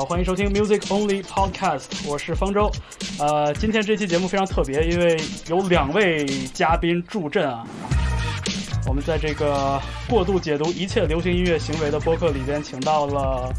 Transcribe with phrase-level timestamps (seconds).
[0.00, 2.72] 好，欢迎收听 Music Only Podcast，我是方舟。
[3.18, 6.24] 呃，今天这期节目非常特别，因为有两位
[6.54, 7.66] 嘉宾助阵啊。
[8.88, 9.78] 我们在这个
[10.08, 13.52] 过度解读一切流行音乐行为的播客里边，请到了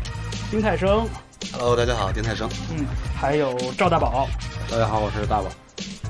[0.49, 1.07] 丁太生
[1.53, 2.49] ，Hello，大家好，丁太生。
[2.71, 4.27] 嗯，还有赵大宝。
[4.67, 5.60] 大家好，我是大宝。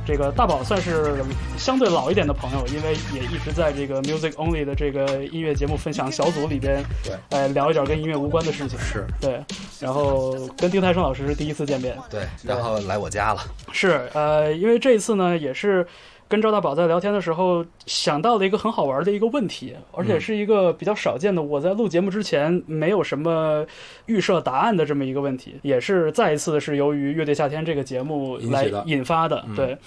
[0.05, 1.23] 这个大宝算是
[1.57, 8.77] 相对老一点的朋友，因为也一直在这个 Music Only 的这个音乐节目分享小组里边，对，呃，聊一点跟音乐无关的事情。
[8.79, 9.43] 是对，
[9.79, 11.96] 然后跟丁太升老师是第一次见面。
[12.10, 13.41] 对，然后来我家了。
[13.71, 15.86] 是，呃，因为这一次呢，也是
[16.31, 23.65] 跟赵大宝在聊天的时候想到了一个很好玩的一个问题，而且是一个比较少见的，我在录节目之前没有什么
[24.05, 29.43] 预设答案的这么一个问题，也是再一次是由于《乐队夏天》这个节目来引发的。
[29.49, 29.77] 嗯对，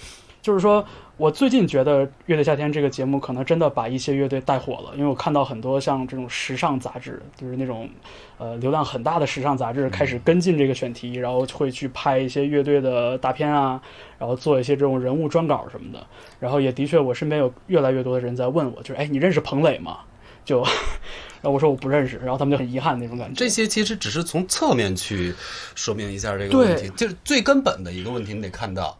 [0.45, 0.85] 就是说
[1.17, 7.89] 我最近觉得《乐队夏天》这个节目可能真的把一些乐队带火了，因为我看到很多像这种时尚杂志，就是那种
[8.37, 13.81] 呃流量很大的时尚杂志开始跟进这个选题，然后会去拍一些乐队的大片啊，
[14.19, 16.05] 然后做一些这种人物专稿什么的。
[16.39, 19.97] 然后也的确，我身边有越来越多的人在问我，就是哎，你认识彭磊吗？
[20.45, 20.61] 就，
[21.41, 23.33] 然后我说我不认识，然后他们就很遗憾那种感觉。
[23.33, 25.33] 这些其实只是从侧面去
[25.73, 28.95] 说明一下这个问题，就是最根本的一个问题，你得看到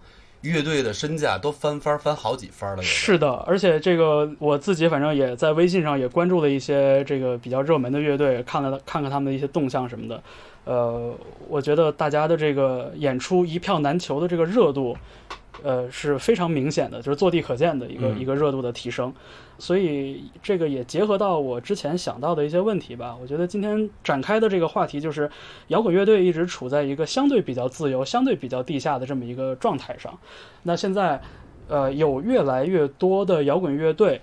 [0.50, 2.82] 乐队的身价都翻番儿翻好几番儿了。
[2.84, 10.22] 是的，而且这个我自己反正也在微信上也关注了一些这个比较热门的乐队，看了看看他们的一些动向什么的。
[10.66, 11.14] 呃，
[11.48, 14.98] 我觉得大家的这个演出一票难求的这个热度，
[15.64, 19.14] 呃是非常明显的，就是坐地可见的一个、嗯一个热度的提升。
[19.58, 23.16] 所以这个也结合到我之前想到的一些问题吧。
[23.22, 25.30] 我觉得今天展开的这个话题就是，
[25.68, 30.18] 摇滚乐队一直处在一个相对比较自由、相对比较地下的这么一个状态上。
[30.64, 31.22] 那现在，
[31.70, 34.22] 呃，有越来越多的摇滚乐队，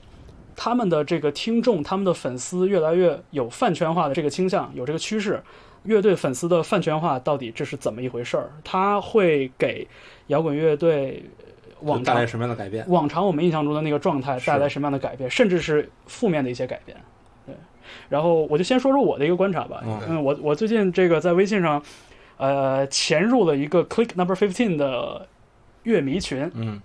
[0.54, 5.42] 他们的这个听众、他们的粉丝越来越有饭圈化的这个倾向，有这个趋势。
[5.84, 8.52] 乐队粉丝的饭圈化到底这是怎么一回事儿？
[8.62, 9.84] 它会给
[10.32, 11.22] 摇滚乐队
[11.80, 12.84] 往常带来什么样的改变？
[12.88, 16.96] 往常我们印象中的那个状态带来什么样的改变，甚至是负面的一些改变。
[17.46, 17.54] 对，
[18.08, 19.82] 然后我就先说说我的一个观察吧。
[19.84, 21.82] 嗯嗯，我我最近这个在微信上，
[22.36, 25.26] 呃，潜入了一个 Click Number Fifteen 的
[25.82, 26.80] 乐迷群，嗯，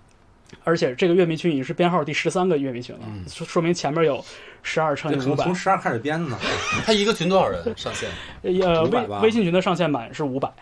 [0.64, 4.22] 而且这个乐迷群已经是编号第十三个乐迷群了，嗯说说明前面有
[4.62, 5.54] 十二乘以五百这可能从。
[5.54, 6.36] 十二开始编的呢。
[6.84, 8.10] 他一个群多少人上限？
[8.62, 10.52] 呃，微微信群的上限满是五百，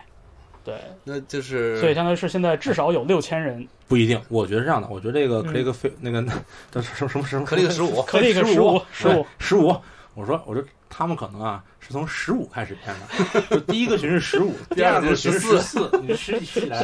[0.67, 3.65] 对，那就是所以相当于是现在至少有六千人。
[3.87, 4.87] 不一定，我觉得是这样的。
[4.89, 6.21] 我觉得这个嗯 click 飞那个
[6.69, 9.73] 叫什么什么什么克里克十五，可以个十五十五，十五。
[10.13, 16.83] 我说我说他们可能啊是从十五开始编的，就第一个群是十五，第二个群是十四， 你十几十几来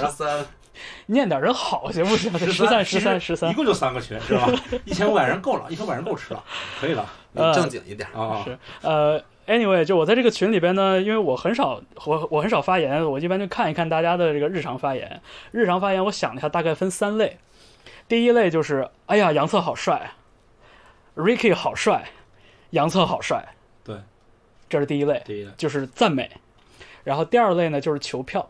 [1.08, 2.32] 念点人好行不行？
[2.40, 4.50] 十三十三十三一，共就三个群是吧？
[4.86, 6.42] 一千五百人够了，一千五百人够吃了，
[6.80, 8.08] 可以了呃正经一点。
[8.14, 8.44] 啊。
[8.46, 15.22] 是呃，anyway，就我在这个群里边呢，因为我很少我我很少发言，我一般就看一看大家的这个日常发言。
[15.52, 17.38] 日常发言，我想了一下，大概分三类。
[18.08, 20.12] 第一类就是，哎呀，杨策好帅
[21.16, 22.10] ，Ricky 好帅，
[22.72, 23.98] 杨策好帅，对，
[24.70, 26.30] 这是第一类，第一类就是赞美。
[27.04, 28.50] 然后第二类呢，就是求票。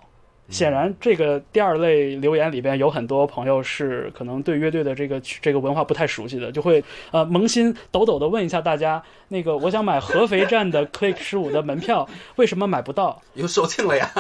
[0.50, 13.22] 显然，这个第二类留言里边有很多朋友是可能对乐队的这个这个文化不太熟悉的，就会呃萌心抖抖的问一下大家，那个我想买合肥站的 Click 十五的门票，为什么买不到？
[13.36, 14.12] 又售罄了呀！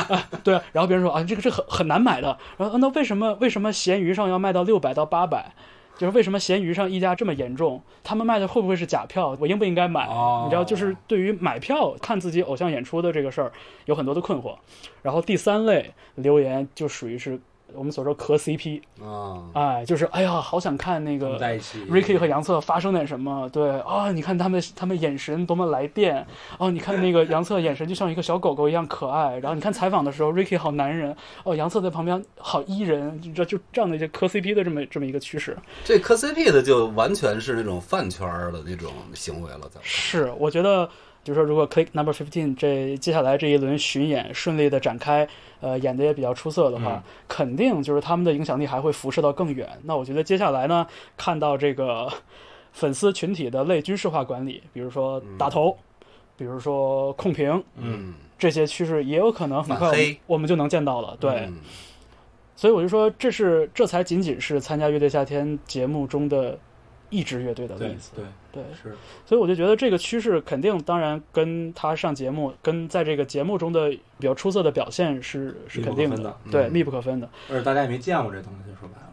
[0.44, 2.38] 对，然后别人说啊，这个这很很难买的。
[2.58, 5.54] 然后、啊那为什么为什么闲鱼上要卖到六百到八百？
[5.98, 7.82] 就是为什么闲鱼上溢价这么严重？
[8.04, 9.38] 他们卖的会不会是假票？
[9.40, 10.08] 我应不应该买？
[10.08, 13.52] 哦你知道，就是对于买票看自己偶像演出的这个事儿，
[13.86, 14.56] 有很多的困惑。
[15.02, 17.40] 然后第三类留言就属于是
[17.76, 21.40] 我们所说磕 CP，啊，哎，就是哎呀，好想看那个
[21.90, 23.50] Ricky 和杨策发生点什么？
[23.50, 26.26] 对啊、你看他们他们眼神多么来电
[26.58, 26.70] 哦！
[26.72, 29.38] 你看那个杨策眼神就像一个小狗狗一样可爱。
[29.40, 35.58] 然后你看采访的时候，Ricky 好男人哦，杨策在旁边好伊人，你知道就这样的一些磕 CP 的这么这么一个趋势。
[35.84, 40.90] 这磕 CP 的就完全是那种饭圈的那种行为了，是，我觉得
[41.24, 45.28] 就是说，如果 Click Number Fifteen 这接下来这一轮巡演顺利的展开，
[45.64, 47.04] 呃，演的也比较出色的话，嗯。
[47.30, 49.70] 肯定就是他们的影响力还会辐射到更远。
[49.84, 52.12] 那我觉得接下来呢，看到这个
[52.74, 55.78] 粉丝群体的类军事化管理，比如说打头，
[56.36, 61.16] 比如说控评嗯，这些趋势，也有可能很快我们就能见到了。
[61.20, 61.60] 对，嗯。
[62.56, 66.58] 所以我就说，这是这才仅仅是参加乐队夏天节目中的
[67.14, 68.12] 一支乐队的例对子。
[68.16, 68.96] 对对，是
[69.26, 77.30] 所以我就觉得这个趋势肯定，当然跟他上节目，跟在这个节目中的比较出色的表现是是肯定的对，嗯密不可分的。
[77.50, 79.10] 而且大家也没见过这东西，说白了。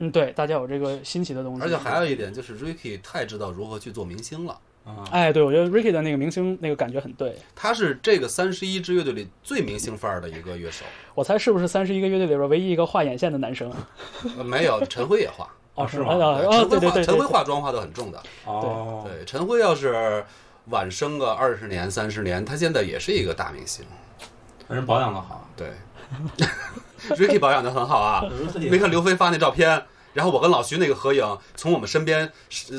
[0.00, 4.58] 嗯，对，大家有这个新奇的东西，而且还有一点就是 Ricky 太知道如何去做明星了。
[4.84, 7.36] 啊，哎，对，我觉得 Ricky 的那个明星那个感觉很对。
[7.54, 10.84] 他是这个三十一支乐队里最明星范儿的一个乐手。
[11.14, 13.70] 我猜是不是三十一个乐队里边唯一一个画眼线的男生？
[14.38, 15.46] 呃没有，陈辉也画。
[15.78, 16.10] 哦，是吗？
[16.10, 18.20] 陈辉化，对对对，陈辉化妆化的很重的。
[18.44, 20.24] 哦，对，陈辉要是
[20.66, 23.84] 晚生个二十年、三十年，他现在也是一个大明星。
[24.68, 25.70] 人保养的好，对
[27.16, 28.22] ，Ricky 保养的很好啊。
[28.58, 29.82] 没没看刘飞发那照片，
[30.12, 32.30] 然后我跟老徐那个合影，从我们身边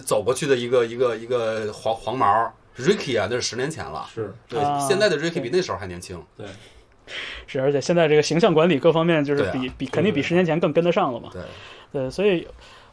[0.06, 4.08] 走过去的一个一个一个黄黄毛 Ricky 啊，那是十年前了。
[4.14, 4.36] 是。
[4.48, 6.24] 对，啊现在的 Ricky 比那时候还年轻。
[6.38, 6.46] 对，
[7.48, 11.30] 是，而且现在这个形象管理各方面就是比比肯定比十年前更跟得上了嘛。
[11.32, 11.42] 对，
[11.92, 12.48] 对，所以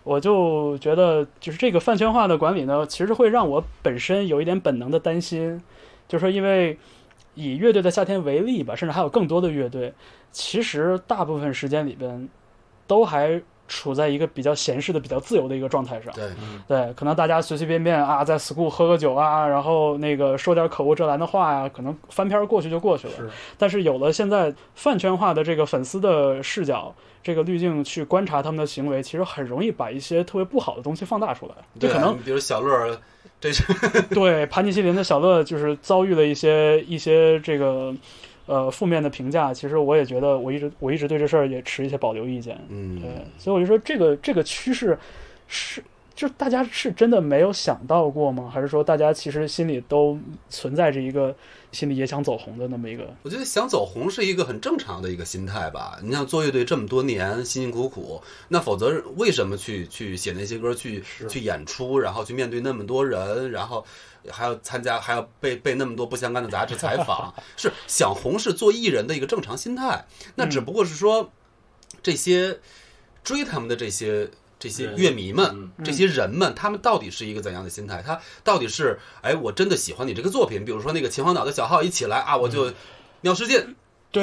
[0.06, 5.60] 我就觉得，就是这个饭圈化的管理呢，其实会让我本身有一点本能的担心，
[6.06, 6.78] 就是说，因为
[7.34, 9.92] 以乐队的夏天为例吧，甚至还有更多的乐队，
[10.30, 12.28] 其实大部分时间里边
[12.86, 16.14] 都还处在一个比较闲适的、比较自由的一个状态上。
[16.14, 23.14] 对，嗯对，可能大家随随便便啊，在 school 喝个酒啊，然后那个说点口无遮拦的话呀、可能翻篇儿过去就过去了。
[23.16, 26.94] 是但是有了现在饭圈化的这个粉丝的视角，
[27.26, 31.54] 这个滤镜去观察他们的行为，其实很容易把一些特别不好的东西放大出来。
[31.74, 32.96] 就对可能比如小乐儿，
[33.40, 33.64] 这是
[34.14, 37.92] 对盘尼西林的小乐就是遭遇了一些一些这个
[38.46, 42.56] 呃负面的评价，其实我也觉得我一直我一直对这事儿也持一些保留意见。
[42.68, 44.96] 嗯，对，所以我就说这个这个趋势
[45.48, 45.82] 是。
[46.14, 48.50] 就大家是真的没有想到过吗？
[48.50, 50.18] 还是说大家其实心里都
[50.48, 51.36] 存在着一个
[51.76, 53.14] 心里也想走红的那么一个？
[53.22, 55.98] 我觉得想走红是一个很正常的一个心态吧。
[56.02, 63.84] 你像做乐队这么多年，辛辛苦苦，那否则为什么去去写那些歌，去去演出，然后去面对那么多人，然后
[64.30, 67.34] 还要参加，还要被被那么多不相干的杂志采访？
[67.58, 70.06] 是想红是做艺人的一个正常心态。
[70.34, 71.30] 那只不过是说，
[72.02, 72.58] 这些
[73.22, 74.30] 追他们的这些。
[74.58, 78.02] 这些乐迷们，嗯这些人们，他们到底是一个怎样的心态？
[78.02, 82.72] 他到底是，哎，我真的喜欢你这个作品，比如说那个秦皇岛的小号一起来啊，我就
[83.20, 83.76] 尿失禁，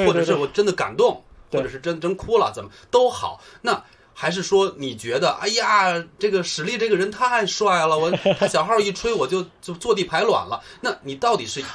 [0.06, 3.40] 或者是我真的感动，或者是真真哭了，怎么都好。
[3.62, 10.62] 那还是说你觉得，哎呀，这个史力这个人太帅了，我 他小号一吹我就就坐地排卵了。
[10.80, 11.62] 那你到底是？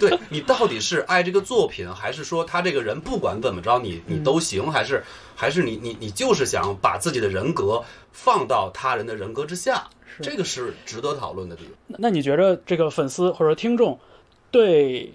[0.00, 7.82] 对你到底是爱这个作品，还是说他这个人不管怎么着你你都行，还是还是你你你就是想把自己的人格
[8.12, 9.88] 放到他人的人格之下？
[10.14, 11.72] 是这个是值得讨论的地方。
[11.86, 13.98] 那那你觉得这个粉丝或者听众
[14.50, 15.12] 对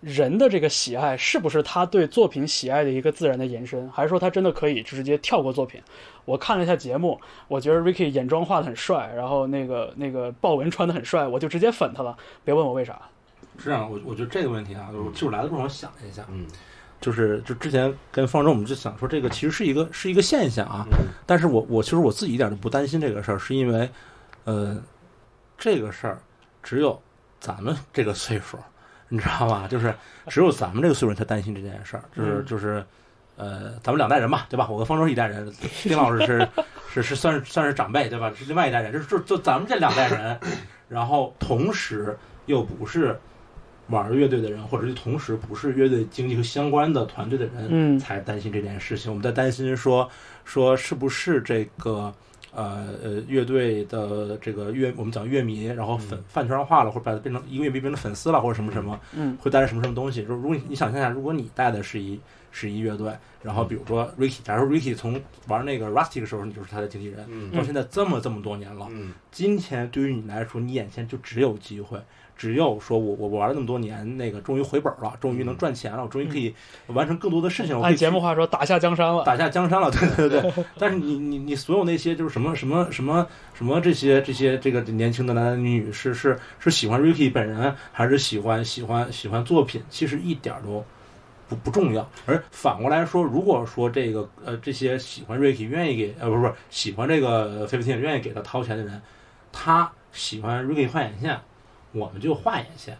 [0.00, 5.80] 人的这个喜爱，是不是他对作品喜爱的一个自然的延伸，还是说他真的可以直接跳过作品？
[6.26, 7.18] 我看了一下节目，
[7.48, 12.14] 我觉得 Ricky 眼妆画的很帅，然后那个那个豹纹穿的很帅，我就直接粉他了。
[12.44, 13.00] 别问我为啥。
[13.58, 16.46] 是这样，我我觉得这个问题啊，我其实我来的路上我想了一下，嗯
[17.00, 23.88] 就是就之前跟方舟我们就想说这个其实是一个是一个现象啊，嗯但是我我其实我自己一点都不担心这个事儿，是因为，
[24.44, 24.76] 呃，
[25.58, 26.18] 这个事儿
[26.62, 27.00] 只有
[27.38, 28.58] 咱们这个岁数，
[29.08, 29.68] 你知道吧？
[29.68, 29.94] 就是
[30.28, 32.84] 只有咱们这个岁数人才担心这件事儿，就是嗯就是，
[33.36, 34.66] 呃，咱们两代人吧，对吧？
[34.70, 35.52] 我跟方舟是一代人，
[35.82, 36.48] 丁老师是
[36.94, 38.32] 是是算是算是长辈，对吧？
[38.34, 40.40] 是另外一代人，就是就就咱们这两代人，
[40.88, 42.16] 然后同时
[42.46, 43.18] 又不是。
[43.88, 47.98] 玩乐队的人，或者是同时不是乐队经济和相关的团队的人，嗯。
[47.98, 49.10] 才担心这件事情。
[49.10, 50.08] 我们在担心说
[50.44, 52.12] 说是不是这个
[52.52, 59.36] 呃呃乐队的这个乐，我们讲乐迷，然后粉饭圈化了，或者把它变成一个乐迷变成粉丝了，或者什么什么，嗯。
[59.40, 60.22] 会带来什么什么东西？
[60.22, 62.18] 就是如果你你想象一下，如果你带的是一
[62.50, 67.50] 是一乐队，然后比如说 Ricky，假如说 Ricky 从玩那个 Rusty 的时候，你就是他的经纪人，嗯。
[67.50, 69.12] 到现在这么这么多年了，嗯。
[69.30, 71.98] 今天对于你来说，你眼前就只有机会，
[72.36, 76.54] 只有说我我我玩了那么多年，那个终于回本了，终于能赚钱了，我终于可以
[76.88, 77.78] 完成更多的事情。
[77.78, 79.24] 我按节目话说，打下江山了。
[79.24, 80.64] 打下江山了，对对对对。
[80.78, 90.84] 但是你你你所有那些就是什么什么什么什么这些这些这个年轻的男男女女是是是喜欢 Ricky 本人，还是喜欢喜欢喜欢作品，其实一点儿都。
[91.48, 99.00] 不不重要，而反过来说，如果说这个呃这些喜欢 Ricky 愿意给呃不是不是喜欢这个 fifteen 愿意给他掏钱的人，
[99.52, 101.38] 他喜欢 Ricky 画眼线，
[101.96, 102.94] 我们就画眼线；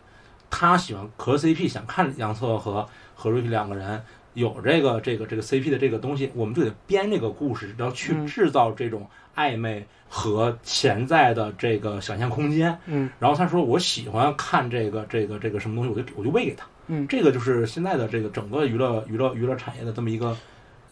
[0.50, 4.02] 他喜欢磕 CP，想看杨策和和 Ricky 两个人
[4.34, 12.78] 有这个这个这个 CP 的这个东西，我们就得编这个故事，然后去嗯制造这种暧昧和潜在的这个想象空间。
[12.86, 16.66] 嗯然后他说我喜欢看这个这个这个什么东西，我就我就喂给他。
[16.88, 20.36] 嗯这个就是现在的这个整个娱乐娱乐娱乐产业的这么一个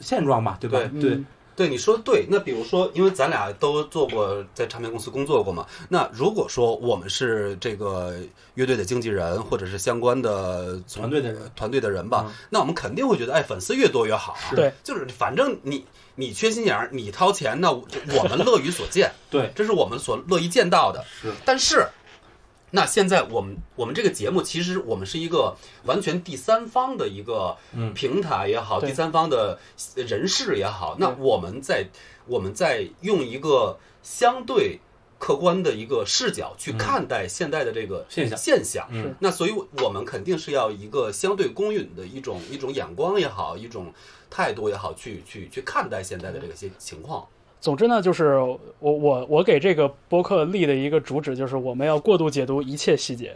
[0.01, 0.79] 现状吧，对吧？
[0.93, 2.27] 对对，嗯对，你说的对。
[2.29, 8.15] 那比如说，因为咱俩都做过在唱片公司工作过嘛，那如果说我们是这个
[8.55, 11.51] 乐队的经纪人，或者是相关的团队的人。
[11.55, 12.35] 团队的人吧，嗯。
[12.51, 14.55] 那我们肯定会觉得，哎，粉丝越多越好啊。
[14.55, 17.87] 对，就是反正你你缺心眼儿，你掏钱，那我
[18.19, 21.05] 我们乐于所见， 对，这是我们所乐意见到的。
[21.21, 21.33] 是。
[21.45, 21.87] 但是
[22.75, 29.61] 那现在我们我们这个节目，其实我们是一个完全第三方的一个嗯平台也好，对第三方的
[29.95, 31.87] 人士也好，那我们在
[32.27, 34.81] 我们在用一个相对
[35.21, 38.89] 客观的一个视角去看待现在的这个现象现象。
[38.91, 43.95] 嗯那所以我们肯定是要一个相对公允的一种一种眼光也好，一种
[44.29, 47.25] 态度也好，去去去看待现在的这个些情况。
[47.65, 53.35] 总之呢，就是我我我给这个播客立的一个主旨就是我们要过度解读一切细节，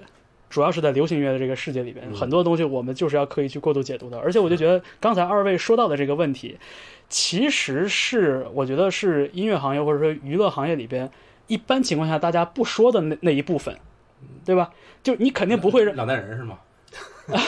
[0.50, 4.18] 主要是在流行乐的这个世界里边，嗯很多东西我们就是要刻意去过度解读的。
[4.18, 6.58] 而且我就觉得刚才二位说到的这个问题，
[7.08, 11.10] 其实是我觉得是音乐行业或者说娱乐行业里边
[11.46, 13.74] 一般情况下大家不说的那那一部分，
[14.44, 14.70] 对吧？
[15.02, 16.58] 就你肯定不会让两代人是吗？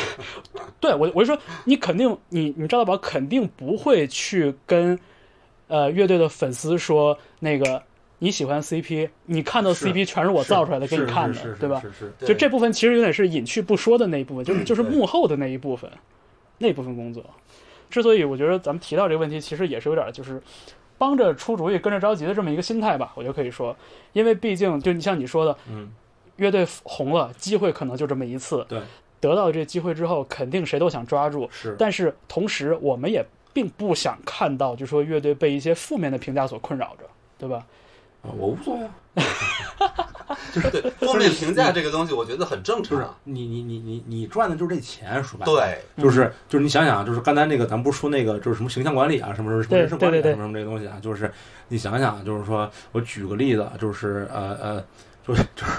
[0.81, 4.99] 对我，我就说你肯定，你你赵大宝肯定不会去跟
[5.71, 7.83] 呃乐队的粉丝说那个
[8.19, 11.83] 你喜欢 CP，你看到 CP 全是我造出来的给你看的，对吧？
[12.27, 15.91] 就这部分其实有点是隐去不说的那一部分，就是就是幕后的那一部分，
[16.59, 17.25] 那部分工作。
[17.89, 20.41] 之所以我觉得咱们提到这个问题，其实也是有点就是
[20.99, 23.75] 帮着出主意、跟着着急的这么一个心态吧，我就可以说，
[24.13, 25.91] 因为毕竟就你像你说的，嗯，
[26.37, 28.81] 乐队红了，机会可能就这么一次，对，
[29.19, 37.05] 得到这机会之后，肯定谁都想抓住，是，但是同时，我们也并不想看到，就说乐队被一些负面的评价所困扰着，
[37.39, 37.65] 对吧？
[38.23, 38.95] 啊我无所谓啊。
[40.53, 43.17] 对， 负面评价这个东西，我觉得很正常。
[43.25, 51.33] 你你你你你赚的就是这钱，说白了，对，就是就是你想想啊，就是刚才那个咱不是说那个就是什么形象管理啊，什么什么人事管理什么什么这东西啊，就是
[51.69, 54.85] 你想想啊，就是说我举个例子，就是呃呃，
[55.27, 55.73] 就是就是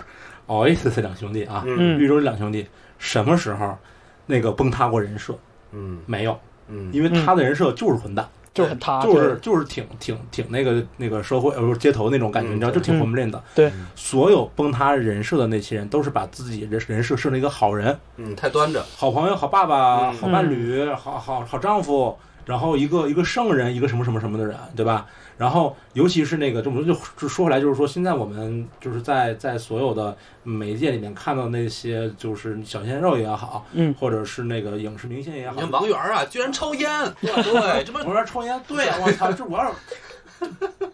[0.48, 3.78] Oasis 两兄弟啊，嗯绿洲两兄弟什么时候
[4.25, 5.38] 那个崩塌过人设？
[5.72, 6.38] 嗯没有，
[6.72, 13.42] 嗯，因为他的人设就是混蛋，就是很塌，就是就是挺挺挺那个那个社会呃不是街头那种感觉，嗯你知道，就挺混不吝的。
[13.54, 13.72] 对。
[13.96, 17.98] 所有崩塌人设的那些人，都是把自己人人设设成一个好人。
[18.18, 18.84] 嗯，太端着。
[18.96, 20.13] 好朋友、好爸爸、嗯。
[20.13, 25.05] 好伴侣、好好好丈夫，然后一个一个圣人，一个什么什么什么的人，对吧？
[25.38, 36.89] 然后尤其是那个，这我们就就说回来，就是说现在我们就是在在所有的媒介里面看到那些就是小鲜肉也好，嗯，或者是那个影视明星也好你，看王源啊，居然抽烟，
[37.21, 40.48] 对，这不我说抽烟，对呀， 我操，这我要是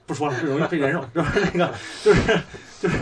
[0.05, 1.73] 不说了，这容易被人肉， 就是那个，
[2.03, 2.39] 就是
[2.79, 2.95] 就是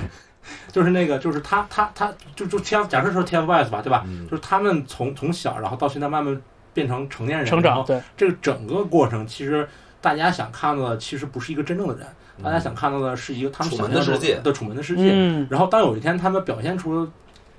[0.72, 4.04] 就是那个，就是他他他就就 TF，假设说 TFBOYS 吧，对吧？
[4.08, 6.42] 嗯就是他们从从小，然后到现在慢慢
[6.76, 9.68] 变成成年人，成长，然后对，这个整个过程，其实
[10.00, 12.06] 大家想看到的，其实不是一个真正的人，
[12.44, 15.10] 大家想看到的是一个他们楚想的世界的楚门的世界。
[15.12, 17.10] 嗯，然后当有一天他们表现出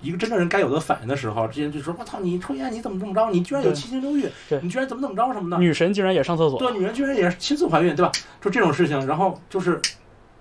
[0.02, 3.30] 一个真正人该有的反应的时候，这些人就说：“我操，你抽烟你怎么这么着？
[3.30, 8.12] 你居然有七情六欲对，你居然怎么怎么着什么的？”女神竟然也上厕所，对，女人居然也是亲自怀孕，对吧？
[8.40, 9.80] 就这种事情，然后就是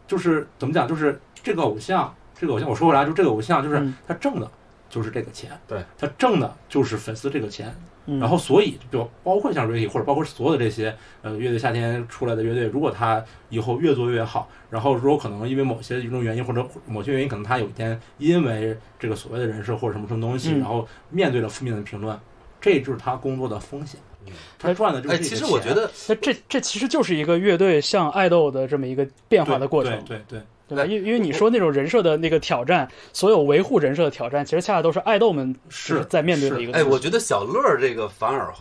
[0.05, 4.51] 就是怎么讲，就是这个偶像，这个偶像，我说回来，就这个偶像，就是嗯他正的
[4.95, 5.83] 就是这个钱，对。
[5.97, 7.75] 他挣的就是粉丝这个钱，
[8.05, 8.17] 嗯。
[8.17, 20.59] 然后所以就包括像 Ricky 或者包括所有的这些呃乐队夏天出来的乐队，如果他以后越做越好，然后如果可能因为某些一种原因或者某些原因，可能他有一天因为这个所谓的人设或者什么什么东西，嗯。
[20.59, 22.17] 然后面对了负面的评论，
[22.61, 24.31] 这就是他工作的风险嗯。
[24.57, 30.43] 他赚的就是哎，这个其实我钱觉得，那这这其实就是一个乐队向爱豆的这么一个变化的过程，对对对对
[30.73, 30.83] 吧？
[30.83, 38.51] 哎因因为你说那种人设的那个挑战，所有维护人设的挑战，其实恰恰都是爱豆们是在面对的一个东哎，我觉得小乐儿这个反而，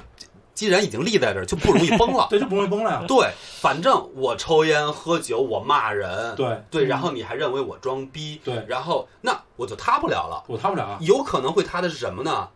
[0.52, 2.26] 既然已经立在这儿，就不容易崩了。
[2.30, 3.04] 对，就不容易崩了呀。
[3.08, 3.30] 对，
[3.60, 10.44] 反正我抽烟喝酒，我骂人，对对，嗯然后你还认为我装逼，对，然后那我就塌不了了。
[10.46, 10.98] 我塌不了啊。
[11.00, 12.48] 有可能会塌的是什么呢？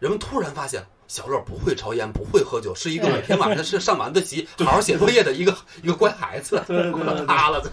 [0.00, 6.62] 人们突然发现小乐不会抽烟，不会喝酒，是一个每天晚上是上晚自习、 好好写作业的一个一个乖孩子。
[6.66, 7.68] 对对对对对 塌了就。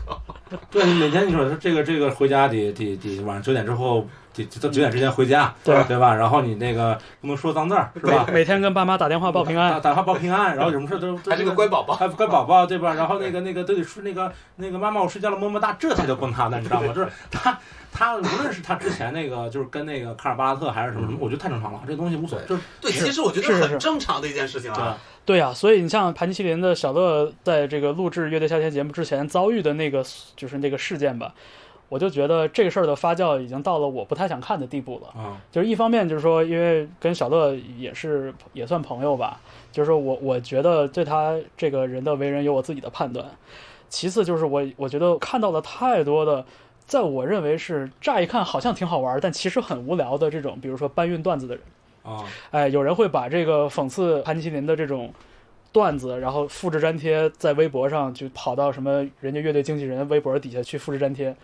[0.70, 6.16] 对，每天你说这个这个回家得得得晚上九点之后得得到九点之前回家，对对吧？
[6.16, 8.26] 然后你那个不能说脏字儿，是吧？
[8.32, 11.96] 每天跟爸妈打电话报平安，打电话报平安，然后什么事都都还是个乖宝宝。
[11.96, 12.94] 还乖宝宝，对吧？
[12.94, 16.94] 然后那个那个都得说那个那个妈妈我睡觉了么么哒，这才叫崩塌呢，你知道吗？
[16.94, 17.58] 就是他
[17.92, 24.98] 他无论是他之前那个就是跟那个卡尔巴拉特还是什么什么，我觉得太正常了，这东西无所谓，就是对，其实我觉得很正常的一件事情啊。
[25.24, 30.04] 对呀、所以你像盘尼西林的小乐在这个录制《乐队夏天》节目之前遭遇的那个
[30.36, 31.32] 就是那个事件吧，
[31.92, 35.14] 我就觉得这个事儿的发酵已经到了我不太想看的地步了。
[35.18, 39.42] 嗯，就是一方面就是说，因为跟小乐也是也算朋友吧，
[39.74, 43.26] 就是说我我觉得对他这个人的为人有我自己的判断。
[43.90, 46.46] 其次就是我我觉得看到了太多的，
[46.86, 51.64] 在我认为是乍一看好像挺好玩，但其实很无聊的这种，比如说搬运段子的人。
[52.04, 55.14] 啊，哎，有人会把这个讽刺盘尼西林的这种
[55.74, 61.36] 段子，然后复制粘贴在微博上，就跑到什么人家乐队经纪人微博底下去复制粘贴。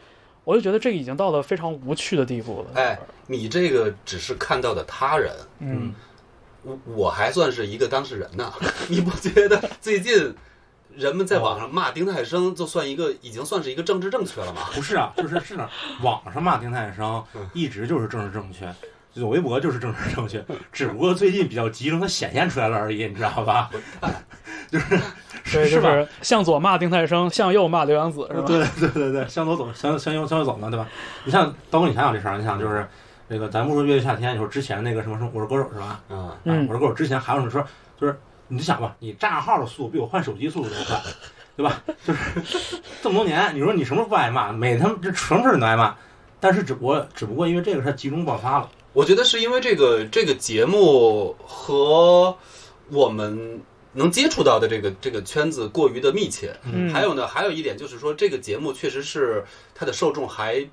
[0.48, 2.80] 我就觉得这个已经到了非常无趣的地步了。
[2.82, 5.94] 哎，你这个只是看到的他人，嗯，
[6.64, 8.54] 我我还算是一个当事人呢。
[8.88, 10.34] 你不觉得最近
[10.96, 14.70] 人们在网上骂丁太升，就算一个已经算是一个政治正确了吗？
[14.74, 15.70] 不是啊，就是是哪
[16.02, 18.74] 网上骂丁太升 嗯一直就是政治正确，
[19.14, 23.70] 就微博就是政治正确，只不过最近比较集中，它显现出来了而已，你知道吧？
[24.72, 24.98] 就，是
[25.82, 25.96] 吧？
[25.96, 28.44] 就是向左骂丁太升，向右骂刘洋子，是吧？
[28.48, 30.88] 对对对对，向左走，向向右向右走呢，对吧？
[31.24, 32.88] 你像刀哥，你想想这事儿，你想就是
[33.28, 36.02] 那个，咱不说乐队夏天，你说之前那个什么什么我是歌手是吧？
[36.10, 37.64] 嗯，啊嗯我是歌手之前还有什么说，
[38.00, 38.18] 就是
[38.48, 41.02] 你就想吧，你账号的速度比我换手机速度都快，
[41.56, 41.82] 对吧？
[42.06, 44.52] 就是这么多年，你说你什么时候不挨骂？
[44.52, 45.96] 每他妈这什么事儿你都挨骂，
[46.40, 52.36] 但是只不过只不过因为这个事儿集中爆发了，我觉得是因为这个这个节目和
[52.90, 53.62] 我们
[53.98, 56.56] 能接触到的这个这个圈子过于的密切。
[56.64, 59.44] 嗯，还有呢，还有一点就是说，这个节目确实是
[59.76, 60.66] 它的受众还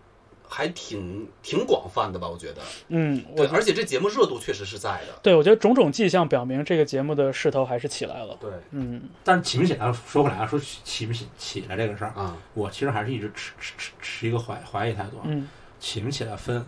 [0.48, 2.28] 还挺挺广泛的吧？
[2.28, 5.18] 我觉得，嗯，对，而且这节目热度确实是在的。
[5.22, 8.36] 对我觉得种种迹象表明这个节目的势头还是起来了。
[8.40, 15.24] 对嗯但是起不起来，说回来啊，说起不起起来这个事儿，啊，我其实还是一直持持持持一个怀怀疑态度啊。
[15.26, 15.48] 嗯
[15.80, 16.64] 起不起来分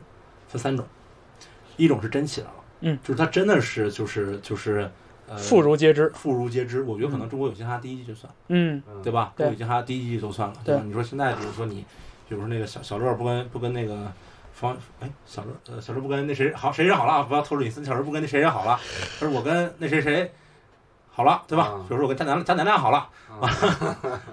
[0.47, 0.85] 分三种，
[1.79, 4.91] 一种是真起来了，嗯，就是他真的是就是就是呃
[5.37, 6.11] 妇孺皆知。
[6.15, 6.83] 妇孺皆知。
[6.83, 9.33] 我觉得可能中国有嘻哈第一季就算，嗯嗯对吧？
[9.37, 10.83] 中国有嘻哈第一季就算了，对吧？
[10.87, 11.85] 你说现在比如说你，
[12.29, 14.13] 比如说那个小小乐不跟不跟那个
[14.53, 17.85] 方哎小乐呃小乐不跟那谁好谁谁好了啊，不要透露隐私。
[17.85, 18.79] 小乐不跟那谁谁好了，
[19.19, 20.31] 他说我跟那谁谁
[21.11, 21.65] 好了，对吧？
[21.65, 23.09] 啊比如说我跟贾乃贾乃亮好了。
[23.39, 23.51] 啊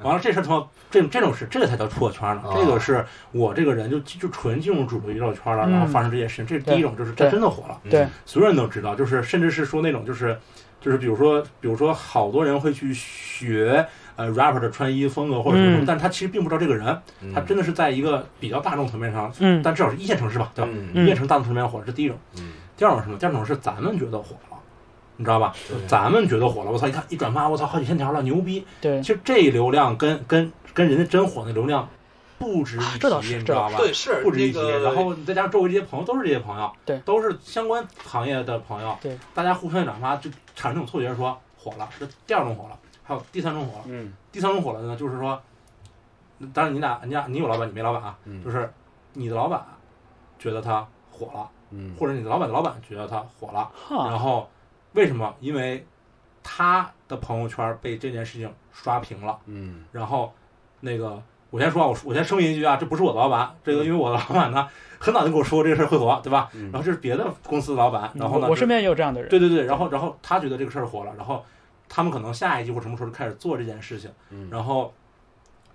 [0.03, 2.43] 完了，这事儿他妈这这种事，这个才叫破圈呢。
[2.45, 10.39] 啊这个是我这个人就就纯进入主流娱乐圈了，嗯然后发生这些事情，这是第一种，就是这真的火了，嗯对，所有人都知道，就是甚至是说那种就是
[10.83, 13.85] 就是比如说比如说好多人会去学
[14.15, 16.85] 呃 rapper 的穿衣风格或者什么，嗯但是他其实并不知道这个人，
[17.21, 20.71] 嗯他真的是在一个比较大众层面上，嗯但至少是一线城市吧，对吧？
[20.73, 22.17] 嗯嗯一线城市大众层面火，这是第一种。
[22.37, 23.17] 嗯，第二种是什么？
[23.17, 24.57] 第二种是咱们觉得火了，
[25.17, 25.53] 你知道吧？
[25.87, 26.87] 咱们觉得火了，我操！
[26.87, 28.65] 一看一转发，我操，好几千条了，牛逼！
[28.81, 31.87] 对其实这流量跟跟跟人家真火那流量
[32.43, 33.77] 不值一提，你知道吧？
[33.77, 34.59] 对，是不值一提。
[34.81, 43.85] 然后你再加上周围这些朋友都是这些朋友，对都是相关行业的朋友，对，大家互相转发，就产生这种错觉，说火了，这第二种火了，还有第三种火了。
[43.87, 45.41] 嗯第三种火了呢，就是说，
[46.53, 48.71] 当然你俩，你俩你有老板，你没老板啊，嗯就是
[49.13, 49.63] 你的老板
[50.39, 54.49] 觉得他火了，嗯或者你的老板的老板觉得他火了，然，后
[54.93, 55.33] 为什么？
[55.39, 55.85] 因为
[56.41, 59.39] 他的朋友圈被这件事情刷屏了。
[59.45, 60.33] 嗯然后
[60.79, 61.21] 那个
[61.53, 66.49] 我先说啊，我我先声明一句啊，这不是我的老板，这个因为我的老板呢很早就跟我说过这个事儿会火，对吧？
[66.55, 69.29] 嗯然后这是别的公司的老板，然后呢，我我身边也有这样的人。
[69.29, 71.45] 对对对，然后然后他觉得这个事儿火了，然后
[71.87, 74.91] 他们可能下一季或什么时候就开始做这件事情，嗯然后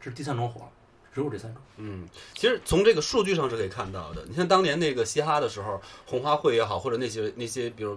[0.01, 0.67] 这是第三种火了，
[1.15, 1.63] 只有这三种。
[1.77, 4.25] 嗯，其实从这个数据上是可以看到的。
[4.29, 7.97] 你像当年那个嘻哈的时候，红花会也好，或者那些那些比如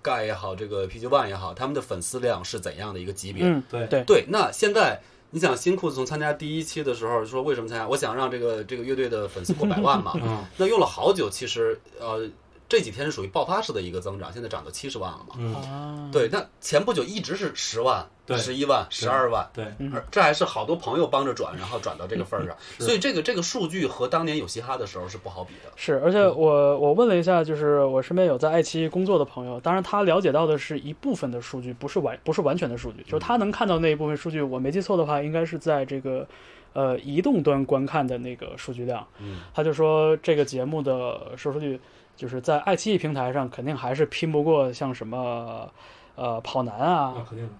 [0.00, 3.42] 盖也好，这个 PG One 也好，他们的粉丝量是怎样的一个级别？
[3.44, 7.86] 嗯，对对对，那现在你想新裤子从参加第一期的时候说为什么参加？
[7.86, 10.12] 我想让这个这个乐队的粉丝过百万嘛。
[10.24, 12.26] 嗯那用了好久，其实呃
[12.68, 15.34] 这几天是属于爆发式的一个增长，现在涨到七十万了嘛。
[15.38, 19.90] 嗯，啊，对，那前不久一直是十万、对十一万、十二万，对，嗯。
[19.94, 25.72] 而这还是好多朋友帮着转，然后转到这个份儿上， 所以这个这个数据和当年有嘻哈的时候是不好比的。
[25.76, 36.28] 是，而且我我问了一下，就是我身边有在爱奇艺工作的朋友，当然他了解到的是一部分的数据，不是完不是完全的数据，就是他能看到那一部分数据，我没记错的话，应该是在这个
[36.74, 39.06] 呃移动端观看的那个数据量。
[39.20, 41.80] 嗯，他就说这个节目的收视率，
[42.18, 45.70] 就是在爱奇艺平台上肯定还是拼不过像什么
[46.16, 47.14] 呃跑男那啊。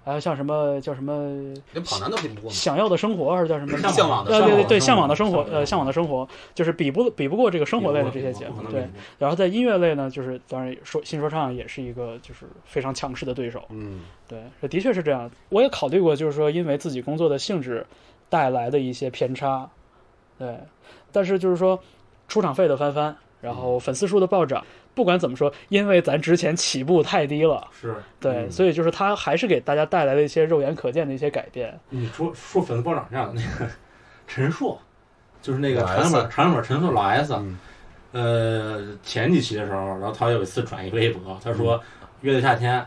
[0.05, 1.15] 还有像什么叫什么
[1.73, 2.51] 连跑男都拼不过。
[2.51, 3.79] 想要的生活，还是叫什么？
[3.89, 8.89] 向往的呃，对对对，向向往的生活，生活呃，向往的生活，就是比不比不过这个生活类的这些节目，对。
[9.19, 15.31] 然后在音乐类呢，就是当然说新说唱也是一个就是非常强势的对手，嗯对，这的确是这样。
[15.51, 17.87] 我也考虑过，就是说因为自己工作的性质
[18.29, 19.71] 带来的一些偏差，
[20.37, 20.59] 对，
[21.13, 21.79] 但是就是说
[22.27, 31.79] 出场费的翻番，然后粉丝数的暴涨，不管怎么说，因为咱之前起步太低了，是对，嗯所以就是它还是给大家带来了一些肉眼可见的一些改变。
[31.91, 33.71] 你说说粉丝暴涨这样的那个
[34.27, 34.81] 陈硕，
[35.41, 37.59] 就是那个老长安 S 本长安本陈硕老 S，嗯
[38.13, 41.81] 呃，前几期的时候，然后他有一次转一个微博，他说
[42.23, 42.85] 乐队夏天。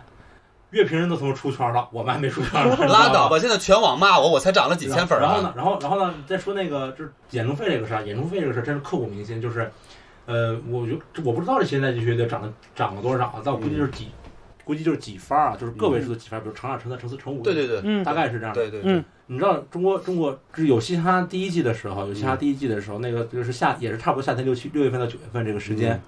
[0.71, 2.77] 乐评人都他妈出圈了，我们还没出圈呢。
[2.87, 3.37] 拉倒吧！
[3.37, 5.21] 现在全网骂我，我才涨了几千粉啊！
[5.21, 9.41] 然后呢，然后然后呢，再说那个就是演出费这个事儿，演出费这个事儿真是刻骨铭心。
[9.41, 9.69] 就是，
[10.31, 14.07] 呃，我觉我不知道这现在这乐队涨了涨了多少啊，但我估计就是几
[14.63, 18.03] 估计就是几番啊，就是个位数的几番，比如乘二、乘三、乘四、乘五，对对对嗯。
[18.03, 18.61] 大概是这样的。
[18.61, 18.93] 对对对。
[18.93, 22.27] 嗯，你知道中国中国就是有嘻哈第一季的时候，有嘻嗯。
[22.27, 26.01] 哈第一季的时候，那个就是夏也是差不多夏天六七六月份到九月份这个时间，嗯。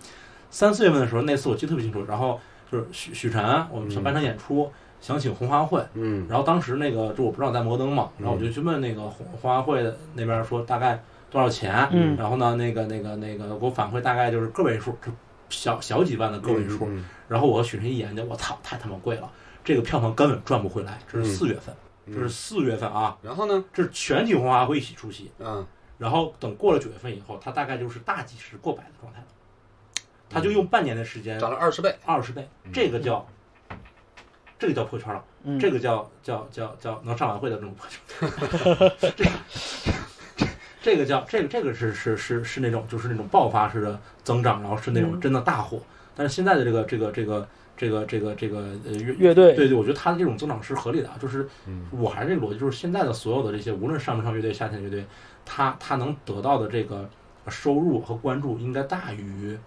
[0.49, 2.05] 三四月份的时候，那次我记得特别清楚。
[2.07, 2.39] 然后
[2.71, 6.25] 就是许许晨，我们想办场演出，想请红花会，嗯。
[6.29, 11.01] 然后当时那个就我不知道在摩登嘛，然后我就去问那个红红花会的那边说大概
[11.33, 15.11] 多少钱，嗯然后呢那个那个那个给我反馈大概就是个位数，就
[15.49, 16.85] 小小几万的个位数。
[16.85, 19.31] 嗯然后我和许晨一研究，我操，太他妈贵了，
[19.63, 20.99] 这个票房根本赚不回来。
[21.11, 23.65] 这是嗯四月份，嗯这是四月份啊，然后呢？
[23.73, 25.31] 这是全体红花会一起出席。
[25.39, 25.65] 嗯
[25.97, 29.25] 然后等过了九月份以后，它大概就是大几十过百的状态了。
[30.29, 31.95] 他就用半年的时间涨了二十倍。
[32.05, 33.25] 二十倍，嗯这个叫
[34.59, 39.13] 这个叫破圈了，嗯，这个叫叫叫叫能上晚会的这种破圈。
[39.15, 39.23] 这
[40.83, 45.21] 这个叫这个这个是是是是那种就是那种爆发式的增长，然后是那种嗯。
[45.21, 45.79] 真的大火。
[46.13, 51.85] 但是现在的这个这个这个这个这个这个呃乐乐队，对对，我觉得它的这种增长是合理的啊，就是嗯。
[51.91, 55.05] 我还是这个逻辑，就是现在的所有的这些，无论上不上乐队、下天乐队，
[55.45, 57.09] 它它能得到的这个
[57.47, 59.57] 收入和关注应该大于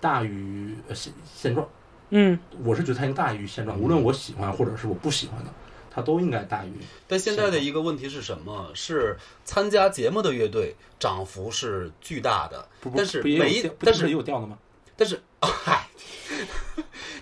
[0.00, 1.64] 大于呃现现状。
[2.10, 2.36] 嗯。
[2.64, 5.50] 我是觉得它应该大于现状，嗯无论我喜欢或者是我不喜欢的，
[5.96, 6.72] 它都应该大于。
[7.08, 8.70] 但现在的一个问题是什么？
[8.74, 14.58] 是参加节目的乐队涨幅是巨大的，不不但是不也有每一掉不是但是也有掉的吗？
[14.94, 15.88] 但是嗨，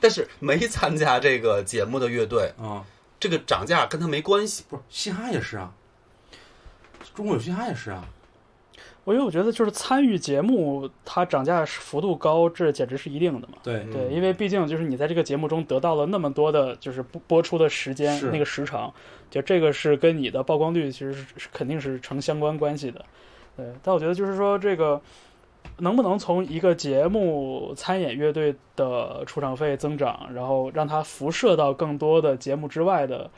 [0.00, 2.84] 但是没参加这个节目的乐队，啊、
[3.20, 4.64] 这个涨价跟他没关系。
[4.68, 5.72] 不是嘻哈也是啊，
[7.14, 8.04] 中国有嘻哈也是啊。
[9.04, 13.54] 我因为我觉得就是参与节目，它涨价幅度高，这简直是一定的嘛。
[13.62, 18.92] 对，对，因为毕竟就是你在这个节目中得到了那么多的，就是播播出的时间那个时长，
[19.30, 23.04] 就这个是跟你的曝光率其实是是肯定是成相关关系的。
[23.56, 25.00] 对，但我觉得就是说这个
[25.78, 33.30] 能不能从一个节目参演乐队的出场费增长，然后让它辐射到更多的节目之外的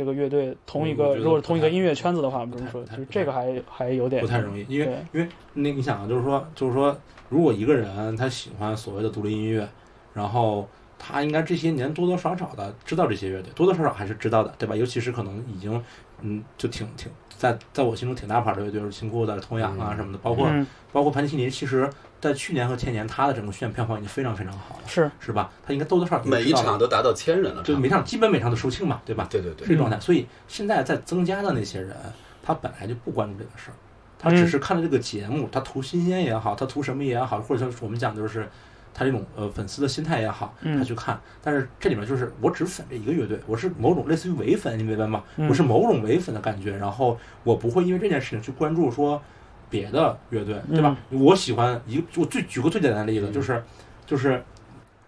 [0.00, 6.96] 这个乐队，同一个如果是同一个音乐圈子的话，我们不这么说，就是这个还还有点不太容易，因为因为那你想啊，就是说就是说，
[7.28, 9.68] 如果一个人他喜欢所谓的独立音乐，
[10.14, 10.66] 然后
[10.98, 14.74] 他应该这些年多多少少的知道这些乐队，多多少少还是知道的，对吧？
[14.74, 15.84] 尤其是可能已经
[16.22, 19.96] 嗯，就挺挺在在我心中挺大牌的乐队，就是新裤子、童养啊嗯。
[19.96, 20.66] 什么的，包括、嗯。
[20.92, 25.50] 包括盘尼西林，其实在去年和前年他的整个宣票房已经非常非常好了，是是吧？
[25.66, 29.26] 他应该多多少少每一场都达到千人了，就每场基本每场都售罄嘛，对吧？
[29.30, 29.98] 对对对状态。
[29.98, 31.96] 所以现在在增加的那些人，
[32.42, 33.74] 他本来就不关注这个事儿，
[34.18, 38.46] 他只是看了这个节目，他图新鲜也好，他图什么也好，或者说我们讲就是
[38.92, 41.18] 他这种呃粉丝的心态也好，嗯他去看。
[41.42, 45.24] 但是这里面就是我只粉这一个乐队，我是某种类似于伪粉，你明白吗？
[45.36, 49.22] 嗯我是某种伪粉的感觉，然后我不会因为这件事情去关注说
[49.70, 50.96] 别的乐队，对吧？
[51.10, 53.64] 我喜欢一个，我最举个最简单的例子，嗯就是
[54.06, 54.42] 就是。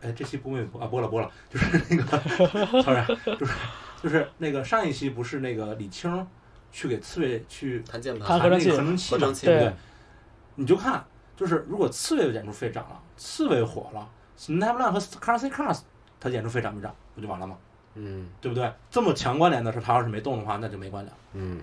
[0.05, 0.89] 哎，这期不没播啊？
[0.89, 3.07] 播了播了， 就是那个，当然
[3.39, 3.53] 就是
[4.03, 6.27] 就是那个上一期不是那个李青
[6.73, 9.75] 去给刺猬去弹键盘，弹合成器那个合成器嘛，合成器对不对对？
[10.57, 11.05] 你就看，
[11.37, 15.83] 就是如果刺猬的演出费涨了，刺猬火了 s n a p l a n 和 Car C Cars
[16.19, 17.57] 它演出费涨没涨，不就完了吗？
[17.95, 18.73] 嗯对不对？
[18.91, 21.17] 这么强关联的事，他要是没动的话，那就没关联。
[21.35, 21.61] 嗯，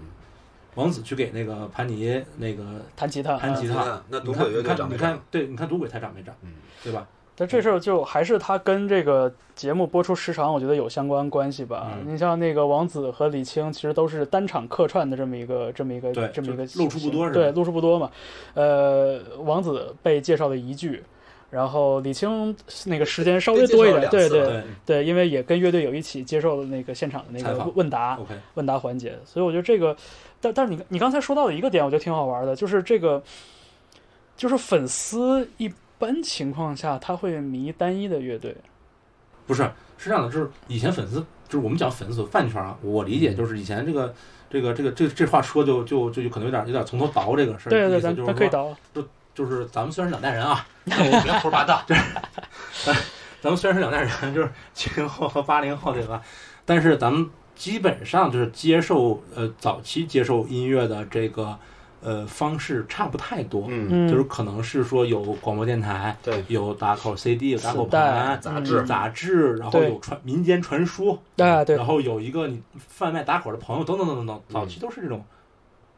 [0.76, 2.64] 王子去给那个潘尼那个
[2.96, 6.52] 弹吉他，弹吉他，那赌鬼乐队涨没涨你看你看？，对，你看赌鬼他长没长，嗯，
[6.84, 7.08] 对吧？
[7.36, 11.92] 但这事儿就还是他跟这个节目播出时长，我觉得有相关关系吧。
[11.94, 18.12] 嗯你像那个王子和李青，其实都是单场客串的这么一个这么一个这么一个就露出不多是吧对，露出不多嘛。
[18.56, 21.02] 呃，王子被介绍的一句，
[21.52, 28.20] 然后李青那个时间稍微多一点，对对对对，因为也跟乐队有一起接受了那个现场的那个问答
[28.54, 29.96] 问答环节，所以我觉得这个，
[30.40, 33.24] 但但是你你刚才说到的一个点，我觉得挺好玩的，就是这个，
[34.38, 38.56] 就是粉丝一般情况下他会迷单一的乐队，
[39.48, 39.64] 不是，
[39.98, 41.16] 是这样的，就是以前粉丝，
[41.48, 44.14] 就是我们讲粉丝饭圈啊，我理解就是以前这个
[44.50, 49.04] 这个这个这这话说就就就就可能有点有点从头倒这个事儿，对对对，咱可以倒，就
[49.46, 52.02] 是咱们虽然是两代人啊， 我别胡说八道， 就是
[53.42, 56.22] 咱们虽然是两代人，就是七零后和八零后对吧？
[56.66, 61.58] 但是咱们基本上就是接受呃早期接受音乐的这个
[62.02, 68.40] 呃方式差不太多，嗯，嗯，就是可能是说有广播电台，对，有打口 CD，有打口盘。
[68.42, 68.82] 杂志。
[68.82, 71.76] 嗯杂志，然后有传民间传说，对对。
[71.78, 75.24] 然，后有一个你贩卖打口的朋友，等等等等等，早嗯期都是这种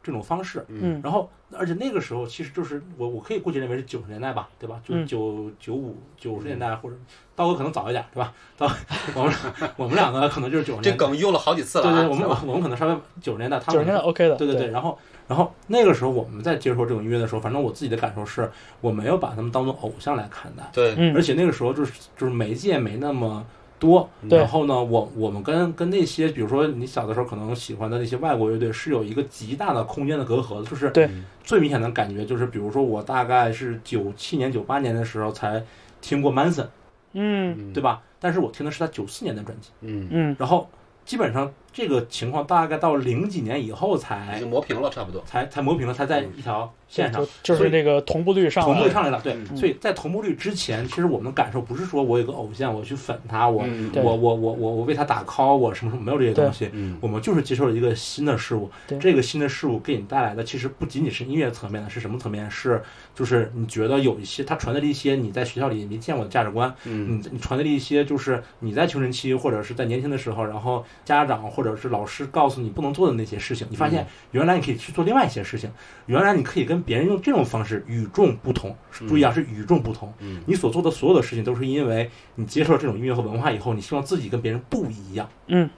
[0.02, 0.64] 这种方式。
[0.68, 1.00] 嗯。
[1.02, 4.80] 然后，而且那个时候其实就是我我可以估计认为是九十年代吧，对吧？
[4.84, 6.96] 就九九五九十年代或者
[7.34, 8.32] 刀哥可能早一点，对吧？
[8.58, 8.70] 刀
[9.14, 9.34] 我们
[9.76, 23.44] 我们两个可能就是九十这年代，这梗用了好几次了啊，对对，我们我们可能稍微九十年代，他们九十年代 OK 的，对对对，然后然后那个时候我们在接受这种音乐的时候，反正我自己的感受是我没有把他们当做偶像来看待，对，嗯，而且那个时候就是就是媒介没那么
[23.82, 24.08] 多。
[24.30, 30.70] 然后呢，我我们跟跟那些，比如说你小的时候可能喜欢的那些外国乐队，是有一个极大的空间的隔阂的。
[30.70, 31.10] 就是对
[31.42, 35.60] 最明显的感觉就是，比如说我大概是九七年、九八年的时候才
[36.00, 36.68] 听过 Manson，
[37.14, 37.56] 嗯。
[37.58, 37.72] 嗯。
[37.72, 38.00] 对吧？
[38.20, 40.36] 但是我听的是他九四年的专辑，嗯，嗯。
[40.38, 40.70] 然后
[41.04, 45.22] 基本上这个情况大概到零几年以后已才经磨平了，差不多。
[45.26, 47.24] 才才磨平了，才在一条线上。
[47.42, 47.54] 就。
[47.54, 49.56] 就是那个同步率上，同步率上来了，对，嗯。
[49.56, 56.98] 所以在同步率之前，其实我们的感受不是说我有个偶像，我去粉他，我、嗯我我我我我为他打 call，我什么什么没有这些东西，嗯。
[57.00, 58.70] 我们就是接受了一个新的事物。
[58.86, 58.98] 对。
[58.98, 62.50] 这个新的事物给你带来的，其实不仅仅是音乐层面的，是什么层面？
[62.50, 62.82] 是
[63.14, 67.20] 就是你觉得有一些他传递了一些你在学校里没见过的价值观，嗯。
[67.22, 75.70] 你你传递了一些就是你在青春期或者是在年轻的时候，然后家长或者是老师告诉你不能做的那些事情，你发现原来你可以去做另外一些事情，
[76.06, 78.76] 原来你可以跟别人用这种方式与众不同。
[78.90, 80.12] 注意啊，是与众不同。
[80.18, 85.28] 嗯你所做的所有的事情都是因为你接受了这种音乐和文化以后，你希望自己跟别人不一样。
[85.46, 85.68] 嗯，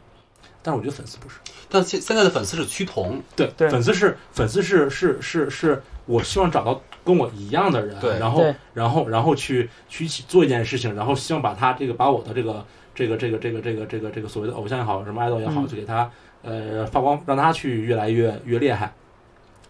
[0.62, 1.36] 但是我觉得粉丝不是。
[1.68, 16.10] 但现现在的粉丝是趋同，对对粉丝是粉丝是是是是，我希望找到跟我一样的人，对然后然后然后去去一起做一件事情，然后希望把他这个把我的这个这个这个这个这个这个这个所谓的偶像也好，什么爱豆也好，嗯就给他
[16.42, 18.92] 呃发光，让他去越来越越厉害。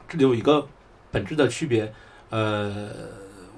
[0.09, 0.67] 这里有一个
[1.11, 1.91] 本质的区别，
[2.31, 2.91] 呃，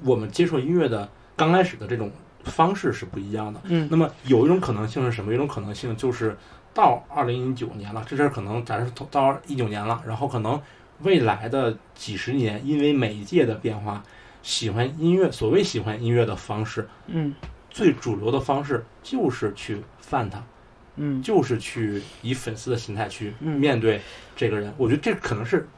[0.04, 2.10] 我们接受音乐的刚开始的这种
[2.44, 3.60] 方式是不一样的。
[3.64, 5.32] 嗯那么有一种可能性是什么？
[5.32, 6.36] 有一种可能性就是
[6.72, 10.60] 到二零一九年了，这事儿可能咱是到一九年了，然后可能
[11.00, 14.02] 未来的几十年，因为媒介的变化，
[14.42, 17.34] 喜欢音乐，所谓喜欢音乐的方式，嗯
[17.76, 20.42] 最主流的方式就是去犯他，
[20.96, 24.00] 嗯就是去以粉丝的心态去嗯面对
[24.34, 24.72] 这个人。
[24.78, 25.68] 我觉得这可能是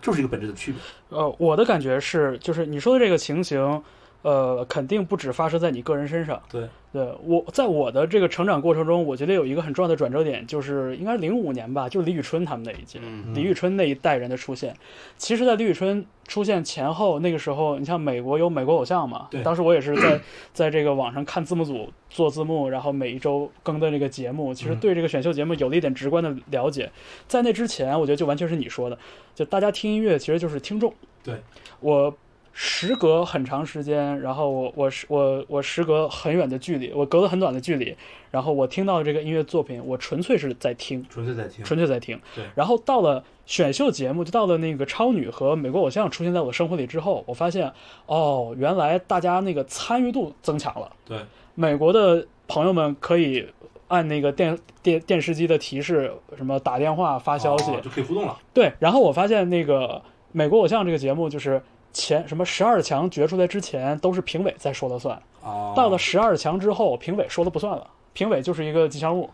[0.00, 0.80] 就是一个本质的区别。
[1.10, 3.82] 呃，我的感觉是，就是你说的这个情形，
[4.24, 6.42] 呃，肯定不止发生在你个人身上。
[6.50, 14.74] 对，对我在我的这个成长过程中，我觉得有一个很重要的转折点，就是应该零五年吧，就是李宇春他们那一届，嗯李宇春那一代人的出现。
[15.18, 20.18] 其实，在李宇春出现前后，那个时候，你像美国有美国偶像嘛，对当时我也是在
[20.54, 26.90] 在这个网上看字幕组做字幕，然后每一周更的这个节目，其实嗯对这个选秀节目有了一点直观的了解。
[27.28, 28.98] 在那之前，我觉得就完全是你说的，
[29.34, 30.94] 就大家听音乐其实就是听众。
[31.22, 31.34] 对，
[31.80, 32.14] 我
[32.56, 37.96] 时隔很长时间，然后我我时我我时隔很远的距离，我隔了很短的距离，
[38.30, 41.64] 然后我听到这个音乐作品，我纯粹是在听，纯粹在听。
[41.64, 42.18] 纯粹在听。
[42.34, 47.72] 对然后到了选秀节目，就到了那个超女和美国偶像出现在我的生活里之后，我发现
[48.06, 50.92] 哦，原来大家那个参与度增强了。
[51.04, 51.18] 对，
[51.56, 53.48] 美国的朋友们可以
[53.88, 58.38] 按那个电电电视机的提示，什么打电话发消息，哦就可以互动了。
[58.52, 61.60] 对，然后我发现那个美国偶像这个节目，就是
[61.94, 69.30] 前什么十二强决出来之前，都是评委在说了算，哦，到了十二强之后，评委说了不算了，评委就是一个吉祥物。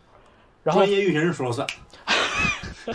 [0.62, 1.66] 然后专业乐评人说了算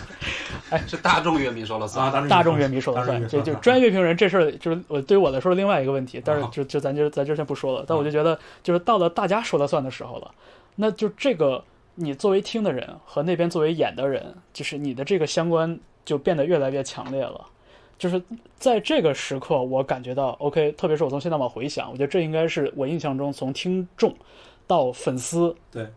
[0.70, 2.12] 哎是大众乐迷说了算。
[2.12, 7.84] 啊，大众乐迷说了算，这就专业乐评人这事儿，就是我对于我来说是另外一个问题，但是啊就就咱就咱就先不说了。
[7.88, 10.32] 但我就觉得，就是到了大家说了算的时候了，
[10.76, 11.64] 那就这个
[11.96, 17.46] 你作为听的人和那边作为演的人，就是你的这个相关就变得越来越强烈了。
[17.98, 18.22] 就是
[18.58, 24.16] 在这个时刻，我感觉到 OK，特别是我从现在往回想，我觉得这应该是我印象中从听众
[24.68, 25.88] 到粉丝对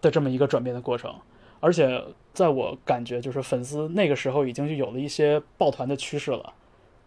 [0.00, 1.14] 的这么一个转变的过程。
[1.60, 2.02] 而且
[2.34, 6.52] 在我感觉，就是粉丝那个时候已经就有了一些抱团的趋势了。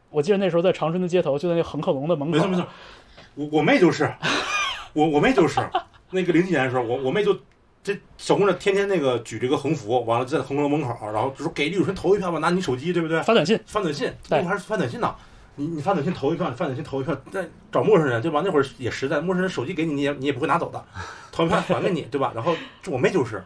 [0.10, 2.68] 我记得那时候在长春的街头，就在那恒客隆的门口，没错没错，
[3.36, 4.12] 我我妹就是，
[4.94, 5.62] 我我妹就是，
[6.10, 7.38] 那个零几年的时候，我我妹就
[7.82, 13.22] 这小姑娘天天那个举这个横幅，完了在红楼门口，然后就说给李宇春投一票吧，拿你手机对不对？
[13.24, 15.15] 发短信，发短信，那会儿还是发短信呢。
[15.56, 18.42] 你你发短信投一票，你发短信投一票，再找陌生人对吧？
[18.46, 20.82] 那会儿也实在，陌生人手机给你，你也你也不会拿走的，
[21.32, 22.32] 投一票还给你对吧？
[22.34, 22.56] 然后
[22.88, 23.44] 我妹就是，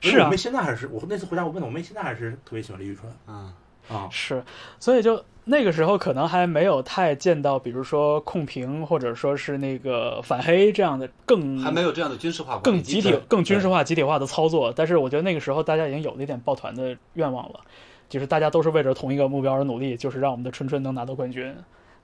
[0.00, 3.52] 是啊我妹现在还是我那次回家我问她，我妹现在还是特别喜欢李宇春嗯，
[3.88, 4.08] 啊。
[4.10, 4.42] 是，
[4.78, 14.72] 所以就那个时候可能还没有太见到，比如说控评或者说是那个反黑这样的更还没有这样的军事化更集体、更军事化、集体化的操作。
[14.74, 17.60] 但是我觉得那个时候大家已经有了一点抱团的愿望了，
[18.08, 21.54] 就是大家都是为着同一个目标而努力，就是让我们的春春能拿到冠军，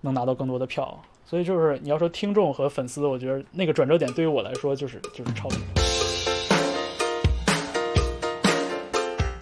[0.03, 1.03] 能拿到更多的票。
[1.25, 6.00] 所以就是你要说听众和粉丝，我觉得那个转折点对于我来说就是就是超女。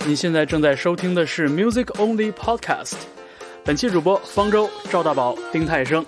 [0.08, 2.94] 您现在正在收听的是 Music Only Podcast，
[3.62, 6.02] 本期主播方舟、赵大宝、丁太生。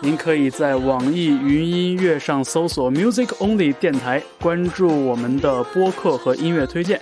[0.00, 6.98] 您可以在网易云音乐上搜索 Music Only 电台，关注我们的播客和音乐推荐，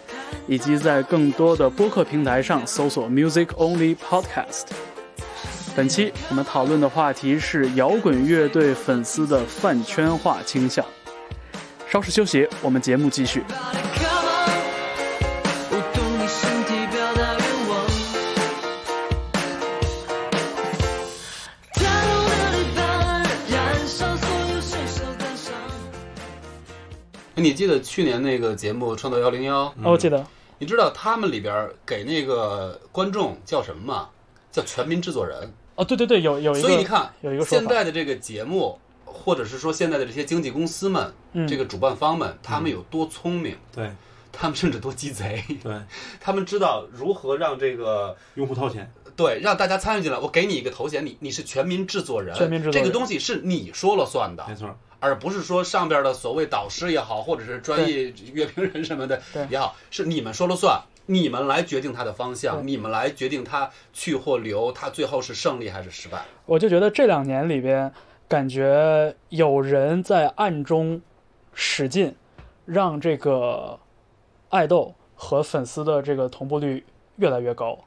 [0.49, 4.65] 以及在更多的播客平台上搜索 Music Only Podcast。
[5.77, 10.85] 本期我们讨论的话题是摇滚乐队粉丝的饭圈化倾向。
[11.89, 13.45] 稍事休息，我们节目继续。
[27.43, 29.65] 你记得去年那个节目《创造幺零幺》？
[29.85, 30.27] 哦，我记得，
[30.59, 34.09] 你知道他们里边给那个观众叫什么吗？
[34.51, 35.53] 叫全民制作人。
[35.75, 43.91] 哦，对对对，有有一个，所以你看有一个，说现，在的这个节目，或者是说现在的这些经纪公司们，嗯，这个主办方们，他们有多聪明，对
[44.33, 45.75] 他们甚至多鸡贼，对，
[46.19, 50.19] 他们知道如何让这个用户掏钱，对让大家参与进来。
[50.19, 66.25] 我给你一个头衔，你你是全民制作人，全民制作人这个东西是你说了算的，没错，而不是说上边的所谓导师也好，或者是专业乐评人什么的对也好，是你们说了算，你们来决定他的方向，你们来决定他去或留，他最后是胜利还是失败。
[66.45, 67.93] 我就觉得这两年里边，
[68.29, 71.01] 感觉有人在暗中
[71.53, 72.15] 使劲，
[72.65, 73.79] 让这个
[74.49, 76.85] 爱豆和粉丝的这个同步率
[77.17, 77.79] 越来越高。